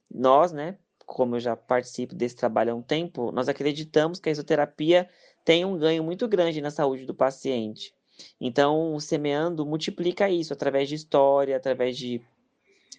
nós, 0.10 0.52
né, 0.52 0.80
como 1.06 1.36
eu 1.36 1.40
já 1.40 1.56
participo 1.56 2.16
desse 2.16 2.36
trabalho 2.36 2.72
há 2.72 2.76
um 2.76 2.82
tempo, 2.82 3.32
nós 3.32 3.48
acreditamos 3.48 4.20
que 4.20 4.30
a 4.30 4.32
risoterapia 4.32 5.08
tem 5.46 5.64
um 5.64 5.78
ganho 5.78 6.04
muito 6.04 6.28
grande 6.28 6.60
na 6.60 6.72
saúde 6.72 7.06
do 7.06 7.14
paciente. 7.14 7.94
Então, 8.42 8.96
o 8.96 9.00
Semeando 9.00 9.64
multiplica 9.64 10.28
isso 10.28 10.54
através 10.54 10.90
de 10.90 10.96
história, 10.96 11.56
através 11.56 11.96
de 11.96 12.20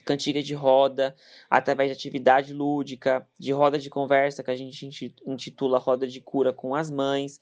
cantiga 0.05 0.43
de 0.43 0.55
roda, 0.55 1.15
através 1.51 1.91
de 1.91 1.97
atividade 1.97 2.55
lúdica, 2.55 3.27
de 3.39 3.53
roda 3.53 3.79
de 3.79 3.91
conversa, 3.91 4.43
que 4.43 4.51
a 4.51 4.57
gente 4.57 5.15
intitula 5.27 5.79
Roda 5.79 6.07
de 6.07 6.21
Cura 6.21 6.53
com 6.53 6.75
as 6.75 6.91
Mães. 6.91 7.41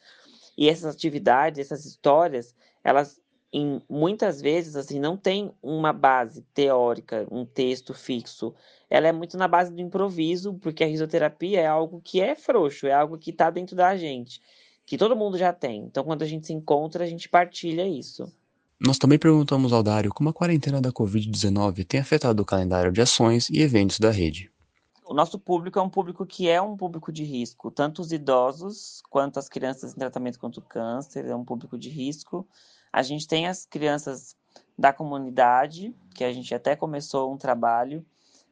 E 0.59 0.69
essas 0.69 0.95
atividades, 0.95 1.61
essas 1.61 1.85
histórias, 1.85 2.55
elas 2.83 3.21
em, 3.53 3.81
muitas 3.88 4.41
vezes 4.41 4.76
assim 4.76 4.99
não 4.99 5.17
tem 5.17 5.53
uma 5.62 5.93
base 5.93 6.43
teórica, 6.53 7.26
um 7.31 7.45
texto 7.45 7.95
fixo. 7.95 8.55
Ela 8.91 9.09
é 9.09 9.12
muito 9.12 9.37
na 9.37 9.49
base 9.49 9.73
do 9.73 9.81
improviso, 9.81 10.55
porque 10.55 10.85
a 10.85 10.87
risoterapia 10.87 11.61
é 11.61 11.67
algo 11.67 12.00
que 12.05 12.21
é 12.21 12.35
frouxo, 12.35 12.87
é 12.87 12.93
algo 12.93 13.19
que 13.19 13.31
está 13.31 13.49
dentro 13.49 13.76
da 13.76 13.97
gente, 13.97 14.41
que 14.85 14.99
todo 14.99 15.17
mundo 15.17 15.38
já 15.38 15.53
tem. 15.53 15.85
Então, 15.85 16.05
quando 16.05 16.23
a 16.23 16.26
gente 16.26 16.47
se 16.47 16.53
encontra, 16.53 17.05
a 17.05 17.07
gente 17.07 17.29
partilha 17.29 17.87
isso. 17.87 18.31
Nós 18.78 18.99
também 18.99 19.18
perguntamos 19.18 19.73
ao 19.73 19.83
Dário 19.83 20.12
como 20.12 20.28
a 20.28 20.35
quarentena 20.35 20.83
da 20.83 20.92
Covid-19 20.92 21.87
tem 21.87 21.99
afetado 21.99 22.42
o 22.42 22.47
calendário 22.47 22.92
de 22.92 23.00
ações 23.00 23.49
e 23.49 23.62
eventos 23.62 23.99
da 23.99 24.11
rede. 24.11 24.50
O 25.02 25.14
nosso 25.14 25.38
público 25.38 25.78
é 25.78 25.83
um 25.83 25.88
público 25.88 26.26
que 26.26 26.47
é 26.47 26.61
um 26.61 26.76
público 26.76 27.11
de 27.11 27.25
risco, 27.25 27.71
tanto 27.71 28.02
os 28.02 28.12
idosos 28.12 29.02
quanto 29.09 29.38
as 29.38 29.49
crianças 29.49 29.92
em 29.92 29.99
tratamento 29.99 30.38
contra 30.38 30.61
o 30.61 30.64
câncer, 30.64 31.25
é 31.25 31.35
um 31.35 31.45
público 31.45 31.78
de 31.78 31.88
risco. 31.88 32.47
A 32.92 33.02
gente 33.02 33.26
tem 33.26 33.47
as 33.47 33.64
crianças 33.64 34.37
da 34.78 34.92
comunidade, 34.92 35.95
que 36.14 36.23
a 36.23 36.33
gente 36.33 36.54
até 36.54 36.76
começou 36.76 37.33
um 37.33 37.38
trabalho, 37.38 38.04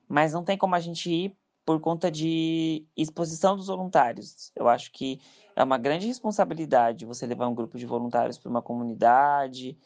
mas 0.08 0.32
não 0.32 0.42
tem 0.42 0.56
como 0.56 0.74
a 0.74 0.80
gente 0.80 1.10
ir 1.10 1.36
por 1.66 1.80
conta 1.80 2.10
de 2.10 2.86
exposição 2.96 3.56
dos 3.56 3.66
voluntários. 3.66 4.52
Eu 4.56 4.68
acho 4.68 4.90
que 4.92 5.20
é 5.54 5.62
uma 5.62 5.76
grande 5.76 6.06
responsabilidade 6.06 7.04
você 7.04 7.26
levar 7.26 7.48
um 7.48 7.54
grupo 7.54 7.76
de 7.76 7.84
voluntários 7.84 8.38
para 8.38 8.50
uma 8.50 8.62
comunidade, 8.62 9.76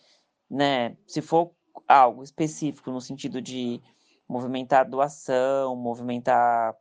né? 0.50 0.96
Se 1.06 1.20
for 1.20 1.52
algo 1.86 2.22
específico 2.22 2.90
no 2.90 3.00
sentido 3.00 3.40
de 3.40 3.80
movimentar 4.28 4.88
doação, 4.88 5.74
movimentar 5.76 6.76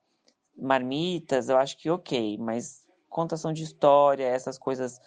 marmitas, 0.55 1.50
eu 1.50 1.57
acho 1.57 1.77
que 1.77 1.89
ok, 1.89 2.38
mas 2.38 2.86
contação 3.09 3.53
de 3.53 3.63
história, 3.63 4.25
essas 4.25 4.57
coisas 4.57 5.00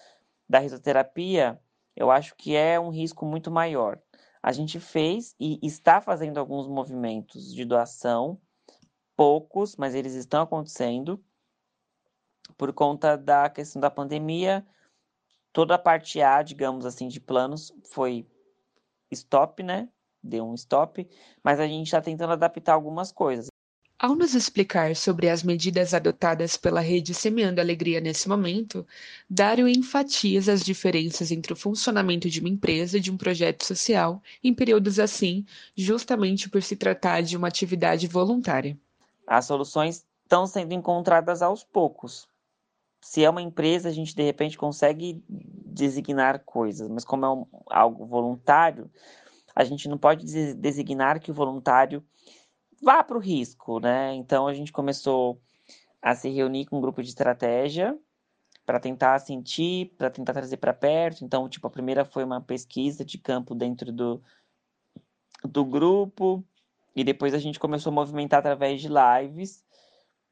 da 0.49 0.59
risoterapia, 0.59 1.61
eu 1.95 2.11
acho 2.11 2.35
que 2.37 2.57
é 2.57 2.79
um 2.79 2.91
risco 2.91 3.27
muito 3.27 3.51
maior. 3.51 4.01
A 4.43 4.53
gente 4.53 4.81
fez 4.81 5.35
e 5.39 5.59
está 5.63 6.01
fazendo 6.01 6.39
alguns 6.39 6.67
movimentos 6.67 7.53
de 7.53 7.65
doação, 7.65 8.41
poucos, 9.15 9.77
mas 9.77 9.95
eles 9.95 10.15
estão 10.15 10.43
acontecendo. 10.43 11.23
Por 12.57 12.73
conta 12.73 13.17
da 13.17 13.51
questão 13.51 13.81
da 13.81 13.91
pandemia, 13.91 14.67
toda 15.53 15.75
a 15.75 15.79
parte 15.79 16.23
A, 16.23 16.43
digamos 16.43 16.87
assim, 16.87 17.07
de 17.07 17.21
planos 17.21 17.73
foi 17.91 18.27
stop, 19.11 19.63
né? 19.63 19.89
Deu 20.23 20.47
um 20.47 20.55
stop, 20.55 21.09
mas 21.43 21.59
a 21.59 21.67
gente 21.67 21.87
está 21.87 22.01
tentando 22.01 22.33
adaptar 22.33 22.75
algumas 22.75 23.11
coisas. 23.11 23.49
Ao 23.99 24.15
nos 24.15 24.35
explicar 24.35 24.97
sobre 24.97 25.29
as 25.29 25.43
medidas 25.43 25.93
adotadas 25.93 26.57
pela 26.57 26.81
rede 26.81 27.13
Semeando 27.13 27.61
Alegria 27.61 28.01
nesse 28.01 28.31
momento, 28.31 28.87
Dário 29.29 29.69
enfatiza 29.69 30.55
as 30.55 30.65
diferenças 30.65 31.31
entre 31.31 31.53
o 31.53 31.57
funcionamento 31.57 32.31
de 32.31 32.41
uma 32.41 32.49
empresa 32.49 32.97
e 32.97 33.01
de 33.01 33.11
um 33.11 33.19
projeto 33.19 33.63
social 33.63 34.23
em 34.43 34.55
períodos 34.55 34.99
assim, 34.99 35.45
justamente 35.77 36.49
por 36.49 36.63
se 36.63 36.77
tratar 36.77 37.21
de 37.21 37.37
uma 37.37 37.49
atividade 37.49 38.07
voluntária. 38.07 38.75
As 39.27 39.45
soluções 39.45 40.03
estão 40.23 40.47
sendo 40.47 40.73
encontradas 40.73 41.43
aos 41.43 41.63
poucos. 41.63 42.27
Se 43.03 43.23
é 43.23 43.29
uma 43.29 43.43
empresa, 43.43 43.91
a 43.91 43.93
gente 43.93 44.15
de 44.15 44.23
repente 44.23 44.57
consegue 44.57 45.23
designar 45.71 46.41
coisas, 46.45 46.89
mas 46.89 47.05
como 47.05 47.25
é 47.25 47.31
um, 47.31 47.47
algo 47.67 48.07
voluntário, 48.07 48.91
a 49.55 49.65
gente 49.65 49.89
não 49.89 49.99
pode 49.99 50.25
designar 50.55 51.21
que 51.21 51.31
o 51.31 51.35
voluntário 51.35 52.05
vá 52.83 53.03
para 53.03 53.17
o 53.17 53.21
risco, 53.21 53.81
né? 53.81 54.15
Então 54.15 54.47
a 54.47 54.55
gente 54.55 54.73
começou 54.73 55.41
a 56.01 56.15
se 56.15 56.29
reunir 56.31 56.67
com 56.67 56.79
um 56.79 56.81
grupo 56.81 57.03
de 57.03 57.09
estratégia 57.09 57.99
para 58.65 58.81
tentar 58.81 59.19
sentir, 59.19 59.95
para 59.99 60.11
tentar 60.11 60.33
trazer 60.33 60.57
para 60.57 60.73
perto. 60.73 61.25
Então, 61.25 61.49
tipo, 61.49 61.67
a 61.67 61.71
primeira 61.71 62.05
foi 62.05 62.25
uma 62.25 62.41
pesquisa 62.41 63.05
de 63.05 63.19
campo 63.19 63.55
dentro 63.55 63.93
do, 63.93 64.23
do 65.45 65.65
grupo, 65.65 66.45
e 66.95 67.05
depois 67.05 67.35
a 67.35 67.39
gente 67.39 67.59
começou 67.59 67.91
a 67.91 67.95
movimentar 67.95 68.41
através 68.41 68.81
de 68.81 68.89
lives, 68.89 69.65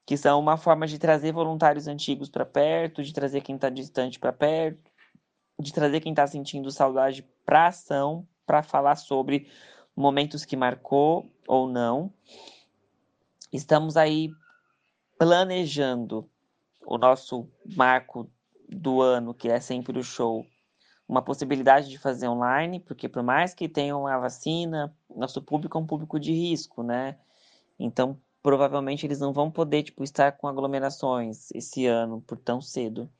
que 0.06 0.16
são 0.16 0.40
uma 0.40 0.56
forma 0.56 0.86
de 0.86 0.98
trazer 0.98 1.32
voluntários 1.32 1.86
antigos 1.86 2.28
para 2.28 2.46
perto, 2.46 3.02
de 3.02 3.12
trazer 3.12 3.42
quem 3.42 3.56
está 3.56 3.68
distante 3.68 4.18
para 4.18 4.32
perto, 4.32 4.87
de 5.58 5.72
trazer 5.72 6.00
quem 6.00 6.12
está 6.12 6.26
sentindo 6.26 6.70
saudade 6.70 7.26
para 7.44 7.68
ação, 7.68 8.26
para 8.46 8.62
falar 8.62 8.96
sobre 8.96 9.50
momentos 9.94 10.44
que 10.44 10.56
marcou 10.56 11.30
ou 11.46 11.68
não. 11.68 12.12
Estamos 13.52 13.96
aí 13.96 14.30
planejando 15.18 16.28
o 16.86 16.96
nosso 16.96 17.48
marco 17.76 18.30
do 18.68 19.02
ano, 19.02 19.34
que 19.34 19.48
é 19.48 19.58
sempre 19.58 19.98
o 19.98 20.02
show, 20.02 20.46
uma 21.08 21.22
possibilidade 21.22 21.88
de 21.88 21.98
fazer 21.98 22.28
online, 22.28 22.80
porque 22.80 23.08
por 23.08 23.22
mais 23.22 23.54
que 23.54 23.68
tenha 23.68 23.96
uma 23.96 24.16
vacina, 24.18 24.94
nosso 25.14 25.42
público 25.42 25.76
é 25.76 25.80
um 25.80 25.86
público 25.86 26.20
de 26.20 26.32
risco, 26.32 26.82
né? 26.82 27.18
Então, 27.78 28.20
provavelmente 28.42 29.06
eles 29.06 29.18
não 29.18 29.32
vão 29.32 29.50
poder 29.50 29.82
tipo 29.82 30.04
estar 30.04 30.32
com 30.32 30.46
aglomerações 30.46 31.50
esse 31.52 31.86
ano 31.86 32.20
por 32.20 32.38
tão 32.38 32.60
cedo. 32.60 33.10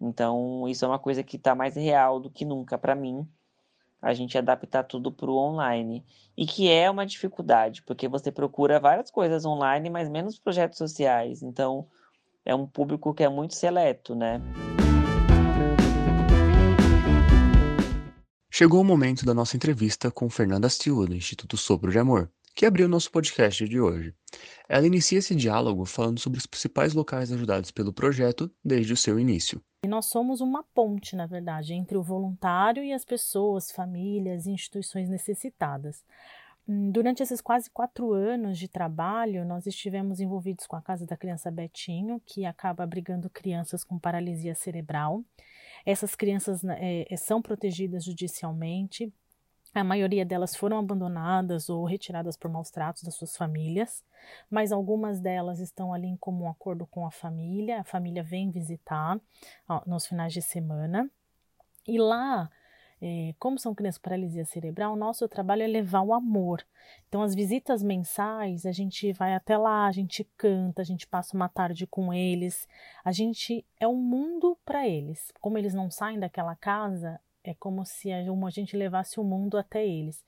Então, 0.00 0.68
isso 0.68 0.84
é 0.84 0.88
uma 0.88 0.98
coisa 0.98 1.22
que 1.22 1.36
está 1.36 1.54
mais 1.54 1.74
real 1.74 2.20
do 2.20 2.30
que 2.30 2.44
nunca 2.44 2.76
para 2.76 2.94
mim 2.94 3.26
a 4.00 4.12
gente 4.12 4.36
adaptar 4.36 4.84
tudo 4.84 5.10
para 5.10 5.30
o 5.30 5.36
online. 5.36 6.04
E 6.36 6.46
que 6.46 6.70
é 6.70 6.90
uma 6.90 7.06
dificuldade, 7.06 7.82
porque 7.82 8.06
você 8.06 8.30
procura 8.30 8.78
várias 8.78 9.10
coisas 9.10 9.44
online, 9.44 9.88
mas 9.88 10.08
menos 10.08 10.38
projetos 10.38 10.78
sociais. 10.78 11.42
Então, 11.42 11.86
é 12.44 12.54
um 12.54 12.66
público 12.66 13.12
que 13.14 13.24
é 13.24 13.28
muito 13.28 13.54
seleto, 13.54 14.14
né? 14.14 14.40
Chegou 18.50 18.80
o 18.80 18.84
momento 18.84 19.26
da 19.26 19.34
nossa 19.34 19.56
entrevista 19.56 20.10
com 20.10 20.30
Fernanda 20.30 20.68
Silva, 20.70 21.06
do 21.06 21.14
Instituto 21.14 21.56
Sopro 21.56 21.90
de 21.90 21.98
Amor, 21.98 22.30
que 22.56 22.64
abriu 22.64 22.88
nosso 22.88 23.12
podcast 23.12 23.68
de 23.68 23.78
hoje. 23.78 24.14
Ela 24.66 24.86
inicia 24.86 25.18
esse 25.18 25.34
diálogo 25.34 25.84
falando 25.84 26.18
sobre 26.18 26.38
os 26.38 26.46
principais 26.46 26.94
locais 26.94 27.30
ajudados 27.30 27.70
pelo 27.70 27.92
projeto 27.92 28.50
desde 28.64 28.94
o 28.94 28.96
seu 28.96 29.20
início. 29.20 29.60
E 29.84 29.88
nós 29.88 30.06
somos 30.06 30.40
uma 30.40 30.64
ponte, 30.74 31.14
na 31.14 31.26
verdade, 31.26 31.74
entre 31.74 31.98
o 31.98 32.02
voluntário 32.02 32.82
e 32.82 32.94
as 32.94 33.04
pessoas, 33.04 33.70
famílias 33.70 34.46
e 34.46 34.50
instituições 34.52 35.10
necessitadas. 35.10 36.02
Hum, 36.66 36.90
durante 36.90 37.22
esses 37.22 37.42
quase 37.42 37.70
quatro 37.70 38.14
anos 38.14 38.58
de 38.58 38.68
trabalho, 38.68 39.44
nós 39.44 39.66
estivemos 39.66 40.18
envolvidos 40.18 40.66
com 40.66 40.76
a 40.76 40.82
Casa 40.82 41.04
da 41.04 41.16
Criança 41.16 41.50
Betinho, 41.50 42.22
que 42.24 42.46
acaba 42.46 42.82
abrigando 42.82 43.28
crianças 43.28 43.84
com 43.84 43.98
paralisia 43.98 44.54
cerebral. 44.54 45.22
Essas 45.84 46.14
crianças 46.14 46.64
é, 46.64 47.14
são 47.18 47.42
protegidas 47.42 48.02
judicialmente, 48.02 49.12
a 49.80 49.84
maioria 49.84 50.24
delas 50.24 50.54
foram 50.54 50.78
abandonadas 50.78 51.68
ou 51.68 51.84
retiradas 51.84 52.36
por 52.36 52.50
maus 52.50 52.70
tratos 52.70 53.02
das 53.02 53.14
suas 53.14 53.36
famílias, 53.36 54.04
mas 54.50 54.72
algumas 54.72 55.20
delas 55.20 55.60
estão 55.60 55.92
ali 55.92 56.06
em 56.06 56.16
comum 56.16 56.48
acordo 56.48 56.86
com 56.86 57.06
a 57.06 57.10
família. 57.10 57.80
A 57.80 57.84
família 57.84 58.22
vem 58.22 58.50
visitar 58.50 59.20
ó, 59.68 59.82
nos 59.86 60.06
finais 60.06 60.32
de 60.32 60.42
semana. 60.42 61.10
E 61.86 61.98
lá 61.98 62.50
é, 63.00 63.34
como 63.38 63.58
são 63.58 63.74
crianças 63.74 63.98
com 63.98 64.04
paralisia 64.04 64.44
cerebral, 64.44 64.94
o 64.94 64.96
nosso 64.96 65.28
trabalho 65.28 65.62
é 65.62 65.66
levar 65.66 66.00
o 66.00 66.14
amor. 66.14 66.64
Então, 67.08 67.22
as 67.22 67.34
visitas 67.34 67.82
mensais, 67.82 68.64
a 68.64 68.72
gente 68.72 69.12
vai 69.12 69.34
até 69.34 69.58
lá, 69.58 69.86
a 69.86 69.92
gente 69.92 70.24
canta, 70.36 70.80
a 70.80 70.84
gente 70.84 71.06
passa 71.06 71.36
uma 71.36 71.48
tarde 71.48 71.86
com 71.86 72.12
eles, 72.12 72.66
a 73.04 73.12
gente 73.12 73.64
é 73.78 73.86
um 73.86 73.96
mundo 73.96 74.56
para 74.64 74.88
eles. 74.88 75.30
Como 75.40 75.58
eles 75.58 75.74
não 75.74 75.90
saem 75.90 76.18
daquela 76.18 76.56
casa, 76.56 77.20
é 77.46 77.54
como 77.54 77.84
se 77.84 78.12
a 78.12 78.50
gente 78.50 78.76
levasse 78.76 79.20
o 79.20 79.24
mundo 79.24 79.56
até 79.56 79.86
eles. 79.86 80.24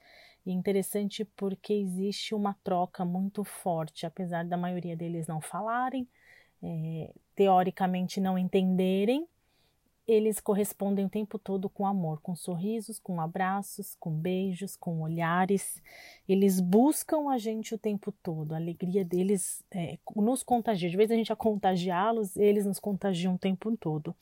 E 0.46 0.50
é 0.50 0.54
interessante 0.54 1.24
porque 1.24 1.72
existe 1.74 2.34
uma 2.34 2.54
troca 2.64 3.04
muito 3.04 3.44
forte, 3.44 4.06
apesar 4.06 4.44
da 4.44 4.56
maioria 4.56 4.96
deles 4.96 5.26
não 5.26 5.40
falarem, 5.40 6.08
é, 6.62 7.12
teoricamente 7.34 8.20
não 8.20 8.38
entenderem, 8.38 9.26
eles 10.08 10.40
correspondem 10.40 11.04
o 11.04 11.08
tempo 11.08 11.38
todo 11.38 11.68
com 11.68 11.86
amor, 11.86 12.22
com 12.22 12.34
sorrisos, 12.34 12.98
com 12.98 13.20
abraços, 13.20 13.94
com 14.00 14.10
beijos, 14.10 14.74
com 14.74 15.02
olhares. 15.02 15.82
Eles 16.26 16.60
buscam 16.60 17.28
a 17.30 17.36
gente 17.36 17.74
o 17.74 17.78
tempo 17.78 18.10
todo. 18.10 18.54
A 18.54 18.56
alegria 18.56 19.04
deles 19.04 19.62
é, 19.70 19.98
nos 20.16 20.42
contagia. 20.42 20.88
De 20.88 20.96
vez 20.96 21.10
a 21.10 21.14
gente 21.14 21.30
a 21.30 21.36
contagiá-los, 21.36 22.38
eles 22.38 22.64
nos 22.64 22.80
contagiam 22.80 23.34
o 23.34 23.38
tempo 23.38 23.76
todo. 23.76 24.16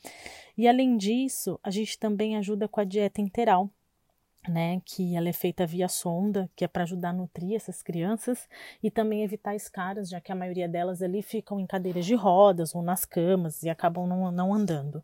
E 0.59 0.67
além 0.67 0.97
disso, 0.97 1.61
a 1.63 1.71
gente 1.71 1.97
também 1.97 2.37
ajuda 2.37 2.67
com 2.67 2.81
a 2.81 2.85
dieta 2.85 3.21
interal. 3.21 3.71
Né, 4.49 4.81
que 4.85 5.17
ela 5.17 5.29
é 5.29 5.33
feita 5.33 5.67
via 5.67 5.89
sonda, 5.89 6.49
que 6.55 6.65
é 6.65 6.69
para 6.69 6.85
ajudar 6.85 7.09
a 7.09 7.13
nutrir 7.13 7.57
essas 7.57 7.83
crianças 7.83 8.49
e 8.81 8.93
também 8.93 9.25
evitar 9.25 9.57
escaras, 9.57 10.09
já 10.09 10.21
que 10.21 10.31
a 10.31 10.37
maioria 10.37 10.69
delas 10.69 11.03
ali 11.03 11.21
ficam 11.21 11.59
em 11.59 11.67
cadeiras 11.67 12.07
de 12.07 12.15
rodas 12.15 12.73
ou 12.73 12.81
nas 12.81 13.05
camas 13.05 13.65
e 13.65 13.69
acabam 13.69 14.07
não, 14.07 14.31
não 14.31 14.55
andando. 14.55 15.03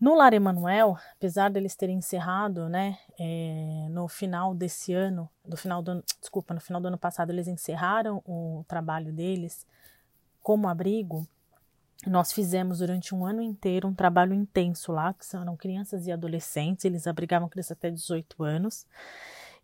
No 0.00 0.14
Lar 0.14 0.34
Emanuel, 0.34 0.98
apesar 1.12 1.50
deles 1.50 1.76
terem 1.76 1.98
encerrado, 1.98 2.68
né, 2.68 2.98
é, 3.18 3.86
no 3.90 4.08
final 4.08 4.54
desse 4.54 4.92
ano, 4.92 5.30
do 5.44 5.56
final 5.56 5.82
do 5.82 5.92
ano, 5.92 6.04
desculpa, 6.20 6.52
no 6.52 6.60
final 6.60 6.80
do 6.80 6.88
ano 6.88 6.98
passado 6.98 7.30
eles 7.30 7.46
encerraram 7.46 8.20
o 8.26 8.64
trabalho 8.66 9.12
deles 9.12 9.66
como 10.42 10.68
abrigo. 10.68 11.26
Nós 12.06 12.32
fizemos 12.32 12.80
durante 12.80 13.14
um 13.14 13.24
ano 13.24 13.40
inteiro 13.40 13.88
um 13.88 13.94
trabalho 13.94 14.34
intenso 14.34 14.92
lá, 14.92 15.14
que 15.14 15.24
são 15.24 15.56
crianças 15.56 16.06
e 16.06 16.12
adolescentes, 16.12 16.84
eles 16.84 17.06
abrigavam 17.06 17.48
crianças 17.48 17.72
até 17.72 17.90
18 17.90 18.42
anos. 18.42 18.86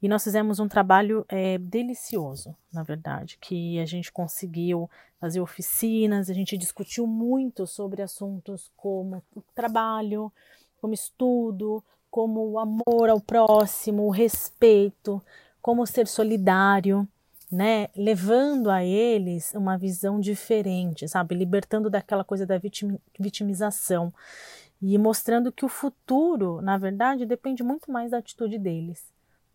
E 0.02 0.08
nós 0.08 0.24
fizemos 0.24 0.58
um 0.58 0.68
trabalho 0.68 1.26
é, 1.28 1.58
delicioso, 1.58 2.56
na 2.72 2.82
verdade, 2.82 3.36
que 3.38 3.78
a 3.78 3.84
gente 3.84 4.10
conseguiu 4.10 4.88
fazer 5.20 5.40
oficinas, 5.40 6.30
a 6.30 6.32
gente 6.32 6.56
discutiu 6.56 7.06
muito 7.06 7.66
sobre 7.66 8.00
assuntos 8.00 8.70
como 8.76 9.22
trabalho, 9.54 10.32
como 10.80 10.94
estudo, 10.94 11.84
como 12.10 12.40
o 12.48 12.58
amor 12.58 13.10
ao 13.10 13.20
próximo, 13.20 14.04
o 14.06 14.10
respeito, 14.10 15.22
como 15.60 15.86
ser 15.86 16.06
solidário, 16.06 17.06
né? 17.52 17.88
Levando 17.94 18.70
a 18.70 18.82
eles 18.82 19.52
uma 19.54 19.76
visão 19.76 20.18
diferente, 20.18 21.06
sabe? 21.08 21.34
Libertando 21.34 21.90
daquela 21.90 22.24
coisa 22.24 22.46
da 22.46 22.58
vitimização 23.18 24.14
e 24.80 24.96
mostrando 24.96 25.52
que 25.52 25.64
o 25.66 25.68
futuro, 25.68 26.62
na 26.62 26.78
verdade, 26.78 27.26
depende 27.26 27.62
muito 27.62 27.92
mais 27.92 28.12
da 28.12 28.16
atitude 28.16 28.58
deles 28.58 29.04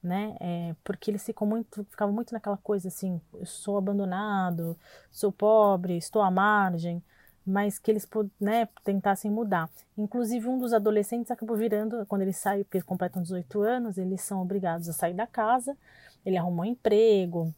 né? 0.06 0.36
É, 0.40 0.76
porque 0.84 1.12
eles 1.12 1.26
ficam 1.26 1.48
muito, 1.48 1.84
ficavam 1.86 2.14
muito 2.14 2.34
naquela 2.34 2.58
coisa 2.58 2.88
assim, 2.88 3.20
eu 3.34 3.46
sou 3.46 3.78
abandonado, 3.78 4.78
sou 5.12 5.32
pobre, 5.32 5.98
estou 5.98 6.22
à 6.22 6.30
margem, 6.30 7.04
mas 7.46 7.78
que 7.80 7.92
eles 7.92 8.08
né, 8.40 8.68
tentassem 8.84 9.30
mudar. 9.32 9.70
Inclusive 9.98 10.48
um 10.48 10.58
dos 10.58 10.74
adolescentes 10.74 11.32
acabou 11.32 11.58
virando, 11.58 12.06
quando 12.06 12.22
eles 12.22 12.38
saem, 12.38 12.64
porque 12.64 12.82
completam 12.82 13.22
18 13.22 13.62
anos, 13.62 13.98
eles 13.98 14.22
são 14.22 14.42
obrigados 14.42 14.88
a 14.88 14.94
sair 14.94 15.14
da 15.14 15.28
casa, 15.28 15.78
ele 16.26 16.38
arrumou 16.38 16.66
um 16.66 16.70
emprego, 16.70 17.54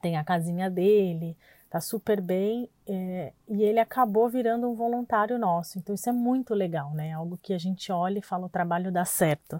tem 0.00 0.16
a 0.16 0.24
casinha 0.24 0.70
dele, 0.70 1.36
tá 1.72 1.80
super 1.80 2.20
bem, 2.20 2.68
é, 2.86 3.32
e 3.48 3.62
ele 3.62 3.80
acabou 3.80 4.28
virando 4.28 4.68
um 4.68 4.74
voluntário 4.74 5.38
nosso. 5.38 5.78
Então 5.78 5.94
isso 5.94 6.06
é 6.06 6.12
muito 6.12 6.52
legal, 6.52 6.92
né? 6.92 7.12
Algo 7.12 7.38
que 7.42 7.54
a 7.54 7.58
gente 7.58 7.90
olha 7.90 8.18
e 8.18 8.22
fala 8.22 8.44
o 8.44 8.50
trabalho 8.50 8.92
dá 8.92 9.06
certo. 9.06 9.58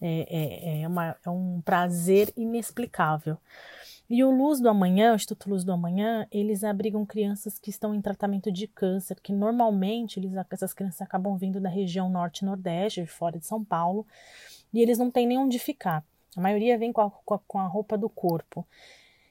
É, 0.00 0.26
é, 0.28 0.82
é, 0.82 0.88
uma, 0.88 1.16
é 1.24 1.30
um 1.30 1.62
prazer 1.64 2.32
inexplicável. 2.36 3.38
E 4.10 4.24
o 4.24 4.30
Luz 4.32 4.60
do 4.60 4.68
Amanhã, 4.68 5.12
o 5.12 5.14
Instituto 5.14 5.48
Luz 5.48 5.62
do 5.62 5.70
Amanhã, 5.70 6.26
eles 6.32 6.64
abrigam 6.64 7.06
crianças 7.06 7.60
que 7.60 7.70
estão 7.70 7.94
em 7.94 8.02
tratamento 8.02 8.50
de 8.50 8.66
câncer, 8.66 9.20
que 9.22 9.32
normalmente 9.32 10.18
eles, 10.18 10.32
essas 10.50 10.74
crianças 10.74 11.00
acabam 11.00 11.36
vindo 11.36 11.60
da 11.60 11.68
região 11.68 12.10
norte 12.10 12.44
nordeste, 12.44 13.06
fora 13.06 13.38
de 13.38 13.46
São 13.46 13.64
Paulo, 13.64 14.04
e 14.74 14.82
eles 14.82 14.98
não 14.98 15.12
têm 15.12 15.28
nem 15.28 15.38
onde 15.38 15.60
ficar. 15.60 16.04
A 16.36 16.40
maioria 16.40 16.76
vem 16.76 16.92
com 16.92 17.02
a, 17.02 17.38
com 17.46 17.58
a 17.60 17.68
roupa 17.68 17.96
do 17.96 18.08
corpo. 18.08 18.66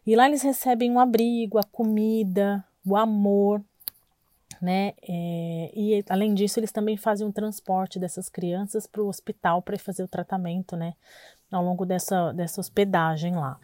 E 0.06 0.16
lá 0.16 0.28
eles 0.28 0.42
recebem 0.42 0.92
um 0.92 1.00
abrigo, 1.00 1.58
a 1.58 1.64
comida, 1.64 2.64
o 2.86 2.96
amor, 2.96 3.64
né? 4.62 4.94
É, 5.02 5.72
e 5.74 6.04
além 6.10 6.34
disso, 6.34 6.60
eles 6.60 6.72
também 6.72 6.98
fazem 6.98 7.26
um 7.26 7.32
transporte 7.32 8.00
dessas 8.00 8.30
crianças 8.30 8.86
para 8.86 9.02
o 9.02 9.08
hospital 9.08 9.62
para 9.62 9.78
fazer 9.78 10.04
o 10.04 10.08
tratamento, 10.08 10.76
né? 10.76 10.94
Ao 11.52 11.64
longo 11.64 11.86
dessa, 11.86 12.32
dessa 12.32 12.62
hospedagem 12.62 13.36
lá. 13.36 13.60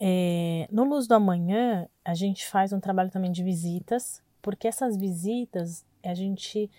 É, 0.00 0.66
no 0.70 0.84
Luz 0.84 1.06
do 1.06 1.14
Amanhã, 1.14 1.86
a 2.04 2.14
gente 2.14 2.46
faz 2.46 2.72
um 2.72 2.80
trabalho 2.80 3.10
também 3.10 3.30
de 3.30 3.42
visitas, 3.42 4.22
porque 4.40 4.66
essas 4.66 4.96
visitas 4.96 5.84
a 6.02 6.14
gente 6.14 6.70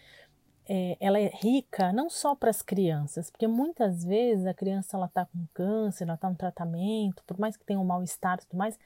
é, 0.67 0.97
ela 0.99 1.19
é 1.19 1.27
rica 1.27 1.91
não 1.91 2.09
só 2.09 2.35
para 2.35 2.49
as 2.49 2.61
crianças, 2.61 3.29
porque 3.29 3.47
muitas 3.47 4.03
vezes 4.03 4.45
a 4.45 4.53
criança 4.53 4.97
ela 4.97 5.07
está 5.07 5.25
com 5.25 5.45
câncer, 5.53 6.05
ela 6.05 6.15
está 6.15 6.29
no 6.29 6.35
tratamento, 6.35 7.23
por 7.25 7.39
mais 7.39 7.57
que 7.57 7.65
tenha 7.65 7.79
um 7.79 7.85
mal-estar 7.85 8.37
e 8.37 8.45
tudo 8.45 8.57
mais, 8.57 8.77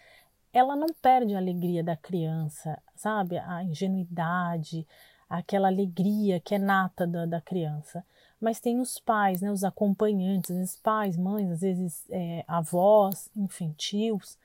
ela 0.53 0.75
não 0.75 0.87
perde 1.01 1.35
a 1.35 1.37
alegria 1.37 1.83
da 1.83 1.97
criança, 1.97 2.81
sabe? 2.95 3.37
A 3.37 3.63
ingenuidade, 3.63 4.87
aquela 5.29 5.67
alegria 5.67 6.39
que 6.39 6.55
é 6.55 6.57
nata 6.57 7.05
da, 7.05 7.25
da 7.25 7.41
criança. 7.41 8.05
Mas 8.39 8.59
tem 8.59 8.79
os 8.79 8.99
pais, 8.99 9.41
né, 9.41 9.51
os 9.51 9.63
acompanhantes, 9.63 10.51
às 10.51 10.57
vezes 10.57 10.75
pais, 10.77 11.17
mães, 11.17 11.51
às 11.51 11.61
vezes 11.61 12.05
é, 12.09 12.43
avós, 12.47 13.29
enfim, 13.35 13.73
tios. 13.77 14.37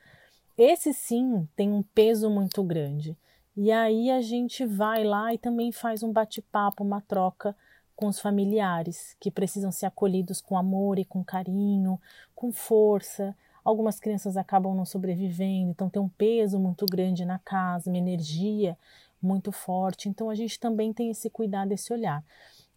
Esse 0.58 0.92
sim 0.92 1.48
tem 1.56 1.72
um 1.72 1.82
peso 1.82 2.28
muito 2.28 2.62
grande. 2.62 3.16
E 3.56 3.70
aí 3.70 4.10
a 4.10 4.20
gente 4.20 4.64
vai 4.64 5.04
lá 5.04 5.34
e 5.34 5.38
também 5.38 5.72
faz 5.72 6.02
um 6.02 6.12
bate-papo, 6.12 6.84
uma 6.84 7.00
troca 7.00 7.54
com 7.96 8.06
os 8.06 8.18
familiares 8.18 9.14
que 9.20 9.30
precisam 9.30 9.70
ser 9.70 9.86
acolhidos 9.86 10.40
com 10.40 10.56
amor 10.56 10.98
e 10.98 11.04
com 11.04 11.22
carinho, 11.22 12.00
com 12.34 12.50
força. 12.50 13.36
Algumas 13.62 14.00
crianças 14.00 14.36
acabam 14.36 14.74
não 14.74 14.86
sobrevivendo, 14.86 15.70
então 15.70 15.90
tem 15.90 16.00
um 16.00 16.08
peso 16.08 16.58
muito 16.58 16.86
grande 16.86 17.26
na 17.26 17.38
casa, 17.38 17.90
uma 17.90 17.98
energia 17.98 18.78
muito 19.20 19.52
forte. 19.52 20.08
Então 20.08 20.30
a 20.30 20.34
gente 20.34 20.58
também 20.58 20.92
tem 20.92 21.10
esse 21.10 21.28
cuidado, 21.28 21.72
esse 21.72 21.92
olhar. 21.92 22.24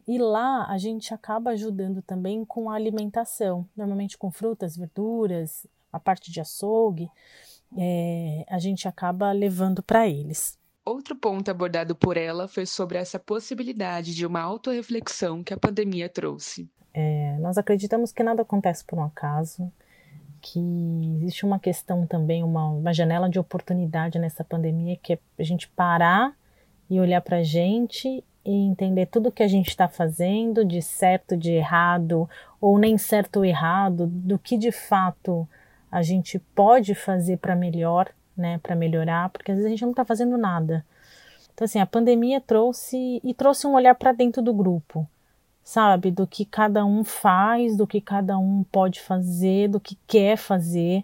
E 0.05 0.17
lá 0.17 0.65
a 0.67 0.77
gente 0.77 1.13
acaba 1.13 1.51
ajudando 1.51 2.01
também 2.01 2.43
com 2.43 2.69
a 2.69 2.75
alimentação, 2.75 3.65
normalmente 3.77 4.17
com 4.17 4.29
frutas, 4.29 4.75
verduras, 4.75 5.65
a 5.91 5.99
parte 5.99 6.31
de 6.31 6.41
açougue, 6.41 7.09
é, 7.77 8.43
a 8.49 8.59
gente 8.59 8.87
acaba 8.87 9.31
levando 9.31 9.81
para 9.81 10.07
eles. 10.07 10.61
Outro 10.85 11.15
ponto 11.15 11.49
abordado 11.49 11.95
por 11.95 12.17
ela 12.17 12.47
foi 12.47 12.65
sobre 12.65 12.97
essa 12.97 13.17
possibilidade 13.17 14.13
de 14.13 14.25
uma 14.25 14.41
autorreflexão 14.41 15.41
que 15.41 15.53
a 15.53 15.57
pandemia 15.57 16.09
trouxe. 16.09 16.69
É, 16.93 17.37
nós 17.39 17.57
acreditamos 17.57 18.11
que 18.11 18.21
nada 18.21 18.41
acontece 18.41 18.83
por 18.85 18.99
um 18.99 19.03
acaso, 19.03 19.71
que 20.41 20.59
existe 21.15 21.45
uma 21.45 21.57
questão 21.57 22.05
também, 22.05 22.43
uma, 22.43 22.67
uma 22.67 22.93
janela 22.93 23.29
de 23.29 23.39
oportunidade 23.39 24.19
nessa 24.19 24.43
pandemia, 24.43 24.97
que 25.01 25.13
é 25.13 25.19
a 25.39 25.43
gente 25.43 25.69
parar 25.69 26.35
e 26.89 26.99
olhar 26.99 27.21
para 27.21 27.37
a 27.37 27.43
gente 27.43 28.21
e 28.45 28.51
entender 28.51 29.05
tudo 29.05 29.31
que 29.31 29.41
a 29.41 29.47
gente 29.47 29.69
está 29.69 29.87
fazendo, 29.87 30.65
de 30.65 30.81
certo, 30.81 31.37
de 31.37 31.53
errado, 31.53 32.29
ou 32.59 32.77
nem 32.77 32.97
certo 32.97 33.37
ou 33.37 33.45
errado, 33.45 34.05
do 34.05 34.37
que 34.37 34.57
de 34.57 34.71
fato 34.71 35.47
a 35.89 36.01
gente 36.01 36.37
pode 36.53 36.93
fazer 36.93 37.37
para 37.37 37.55
melhor 37.55 38.11
né, 38.35 38.59
para 38.59 38.75
melhorar, 38.75 39.29
porque 39.29 39.51
às 39.51 39.57
vezes 39.57 39.67
a 39.67 39.69
gente 39.69 39.81
não 39.83 39.91
está 39.91 40.03
fazendo 40.03 40.37
nada. 40.37 40.85
Então, 41.53 41.65
assim, 41.65 41.79
a 41.79 41.85
pandemia 41.85 42.41
trouxe 42.41 43.21
e 43.23 43.33
trouxe 43.33 43.67
um 43.67 43.73
olhar 43.73 43.93
para 43.95 44.11
dentro 44.11 44.41
do 44.41 44.53
grupo, 44.53 45.07
sabe? 45.63 46.09
Do 46.09 46.25
que 46.25 46.45
cada 46.45 46.83
um 46.83 47.03
faz, 47.03 47.77
do 47.77 47.85
que 47.85 48.01
cada 48.01 48.37
um 48.37 48.63
pode 48.71 48.99
fazer, 49.01 49.67
do 49.69 49.79
que 49.79 49.97
quer 50.07 50.35
fazer. 50.35 51.03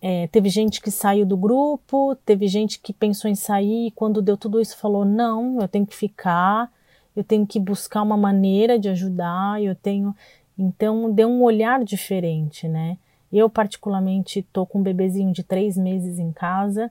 É, 0.00 0.26
teve 0.28 0.48
gente 0.48 0.80
que 0.80 0.90
saiu 0.90 1.26
do 1.26 1.36
grupo, 1.36 2.16
teve 2.24 2.48
gente 2.48 2.80
que 2.80 2.92
pensou 2.92 3.30
em 3.30 3.34
sair 3.34 3.88
e 3.88 3.90
quando 3.90 4.22
deu 4.22 4.36
tudo 4.36 4.60
isso 4.60 4.76
falou: 4.76 5.04
não, 5.04 5.60
eu 5.60 5.68
tenho 5.68 5.86
que 5.86 5.94
ficar, 5.94 6.72
eu 7.16 7.24
tenho 7.24 7.46
que 7.46 7.58
buscar 7.60 8.02
uma 8.02 8.16
maneira 8.16 8.78
de 8.78 8.88
ajudar, 8.88 9.62
eu 9.62 9.74
tenho. 9.74 10.14
Então, 10.56 11.10
deu 11.12 11.28
um 11.28 11.42
olhar 11.42 11.82
diferente, 11.84 12.68
né? 12.68 12.96
Eu, 13.32 13.48
particularmente, 13.48 14.40
estou 14.40 14.66
com 14.66 14.80
um 14.80 14.82
bebezinho 14.82 15.32
de 15.32 15.42
três 15.42 15.76
meses 15.76 16.18
em 16.18 16.32
casa 16.32 16.90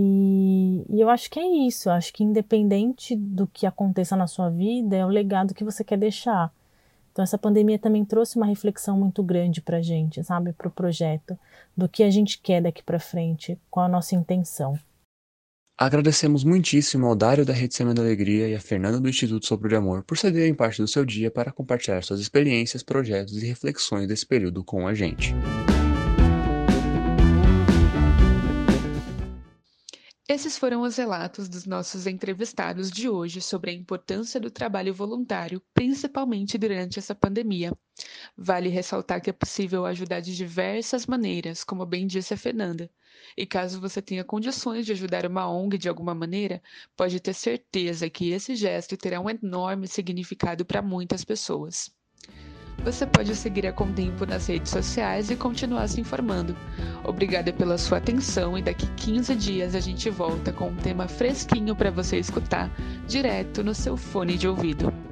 e, 0.00 0.84
e, 0.88 1.00
eu 1.00 1.10
acho 1.10 1.28
que 1.28 1.40
é 1.40 1.66
isso. 1.66 1.88
Eu 1.88 1.94
acho 1.94 2.12
que, 2.12 2.22
independente 2.22 3.16
do 3.16 3.46
que 3.46 3.66
aconteça 3.66 4.16
na 4.16 4.28
sua 4.28 4.48
vida, 4.48 4.96
é 4.96 5.04
o 5.04 5.08
legado 5.08 5.54
que 5.54 5.64
você 5.64 5.82
quer 5.82 5.98
deixar. 5.98 6.52
Então, 7.10 7.22
essa 7.22 7.36
pandemia 7.36 7.78
também 7.80 8.04
trouxe 8.04 8.36
uma 8.36 8.46
reflexão 8.46 8.96
muito 8.96 9.24
grande 9.24 9.60
para 9.60 9.78
a 9.78 9.82
gente, 9.82 10.22
sabe, 10.22 10.52
para 10.52 10.68
o 10.68 10.70
projeto, 10.70 11.36
do 11.76 11.88
que 11.88 12.04
a 12.04 12.10
gente 12.10 12.38
quer 12.40 12.62
daqui 12.62 12.80
para 12.80 13.00
frente, 13.00 13.58
qual 13.68 13.86
a 13.86 13.88
nossa 13.88 14.14
intenção. 14.14 14.78
Agradecemos 15.80 16.42
muitíssimo 16.42 17.06
ao 17.06 17.14
Dário 17.14 17.46
da 17.46 17.52
Rede 17.52 17.72
Semana 17.72 17.94
da 17.94 18.02
Alegria 18.02 18.48
e 18.48 18.54
a 18.56 18.60
Fernanda 18.60 18.98
do 18.98 19.08
Instituto 19.08 19.46
Sopro 19.46 19.68
de 19.68 19.76
Amor 19.76 20.02
por 20.02 20.18
cederem 20.18 20.52
parte 20.52 20.82
do 20.82 20.88
seu 20.88 21.04
dia 21.04 21.30
para 21.30 21.52
compartilhar 21.52 22.02
suas 22.02 22.18
experiências, 22.18 22.82
projetos 22.82 23.40
e 23.40 23.46
reflexões 23.46 24.08
desse 24.08 24.26
período 24.26 24.64
com 24.64 24.88
a 24.88 24.92
gente. 24.92 25.32
Esses 30.28 30.58
foram 30.58 30.82
os 30.82 30.96
relatos 30.96 31.48
dos 31.48 31.64
nossos 31.64 32.08
entrevistados 32.08 32.90
de 32.90 33.08
hoje 33.08 33.40
sobre 33.40 33.70
a 33.70 33.74
importância 33.74 34.40
do 34.40 34.50
trabalho 34.50 34.92
voluntário, 34.92 35.62
principalmente 35.72 36.58
durante 36.58 36.98
essa 36.98 37.14
pandemia. 37.14 37.72
Vale 38.36 38.68
ressaltar 38.68 39.20
que 39.20 39.30
é 39.30 39.32
possível 39.32 39.84
ajudar 39.86 40.20
de 40.20 40.36
diversas 40.36 41.06
maneiras, 41.06 41.64
como 41.64 41.84
bem 41.84 42.06
disse 42.06 42.34
a 42.34 42.36
Fernanda. 42.36 42.90
E 43.36 43.46
caso 43.46 43.80
você 43.80 44.00
tenha 44.00 44.24
condições 44.24 44.86
de 44.86 44.92
ajudar 44.92 45.26
uma 45.26 45.50
ONG 45.50 45.76
de 45.78 45.88
alguma 45.88 46.14
maneira, 46.14 46.62
pode 46.96 47.20
ter 47.20 47.34
certeza 47.34 48.08
que 48.08 48.30
esse 48.30 48.54
gesto 48.54 48.96
terá 48.96 49.20
um 49.20 49.28
enorme 49.28 49.86
significado 49.86 50.64
para 50.64 50.82
muitas 50.82 51.24
pessoas. 51.24 51.90
Você 52.84 53.04
pode 53.04 53.34
seguir 53.34 53.66
a 53.66 53.72
Contempo 53.72 54.24
nas 54.24 54.46
redes 54.46 54.70
sociais 54.70 55.30
e 55.30 55.36
continuar 55.36 55.88
se 55.88 56.00
informando. 56.00 56.56
Obrigada 57.04 57.52
pela 57.52 57.76
sua 57.76 57.98
atenção 57.98 58.56
e 58.56 58.62
daqui 58.62 58.86
15 58.96 59.34
dias 59.34 59.74
a 59.74 59.80
gente 59.80 60.08
volta 60.08 60.52
com 60.52 60.68
um 60.68 60.76
tema 60.76 61.08
fresquinho 61.08 61.74
para 61.74 61.90
você 61.90 62.18
escutar 62.18 62.70
direto 63.06 63.64
no 63.64 63.74
seu 63.74 63.96
fone 63.96 64.38
de 64.38 64.46
ouvido. 64.46 65.07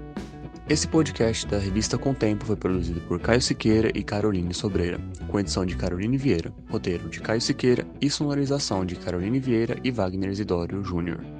Esse 0.68 0.88
podcast 0.88 1.46
da 1.46 1.58
revista 1.58 1.96
Contempo 1.96 2.44
foi 2.44 2.56
produzido 2.56 3.00
por 3.02 3.20
Caio 3.20 3.40
Siqueira 3.40 3.88
e 3.94 4.02
Caroline 4.02 4.52
Sobreira, 4.52 4.98
com 5.28 5.38
edição 5.38 5.64
de 5.64 5.76
Caroline 5.76 6.16
Vieira, 6.16 6.52
roteiro 6.68 7.08
de 7.08 7.20
Caio 7.20 7.40
Siqueira 7.40 7.86
e 8.00 8.10
sonorização 8.10 8.84
de 8.84 8.96
Caroline 8.96 9.38
Vieira 9.38 9.78
e 9.84 9.92
Wagner 9.92 10.28
Isidório 10.28 10.82
Júnior. 10.82 11.35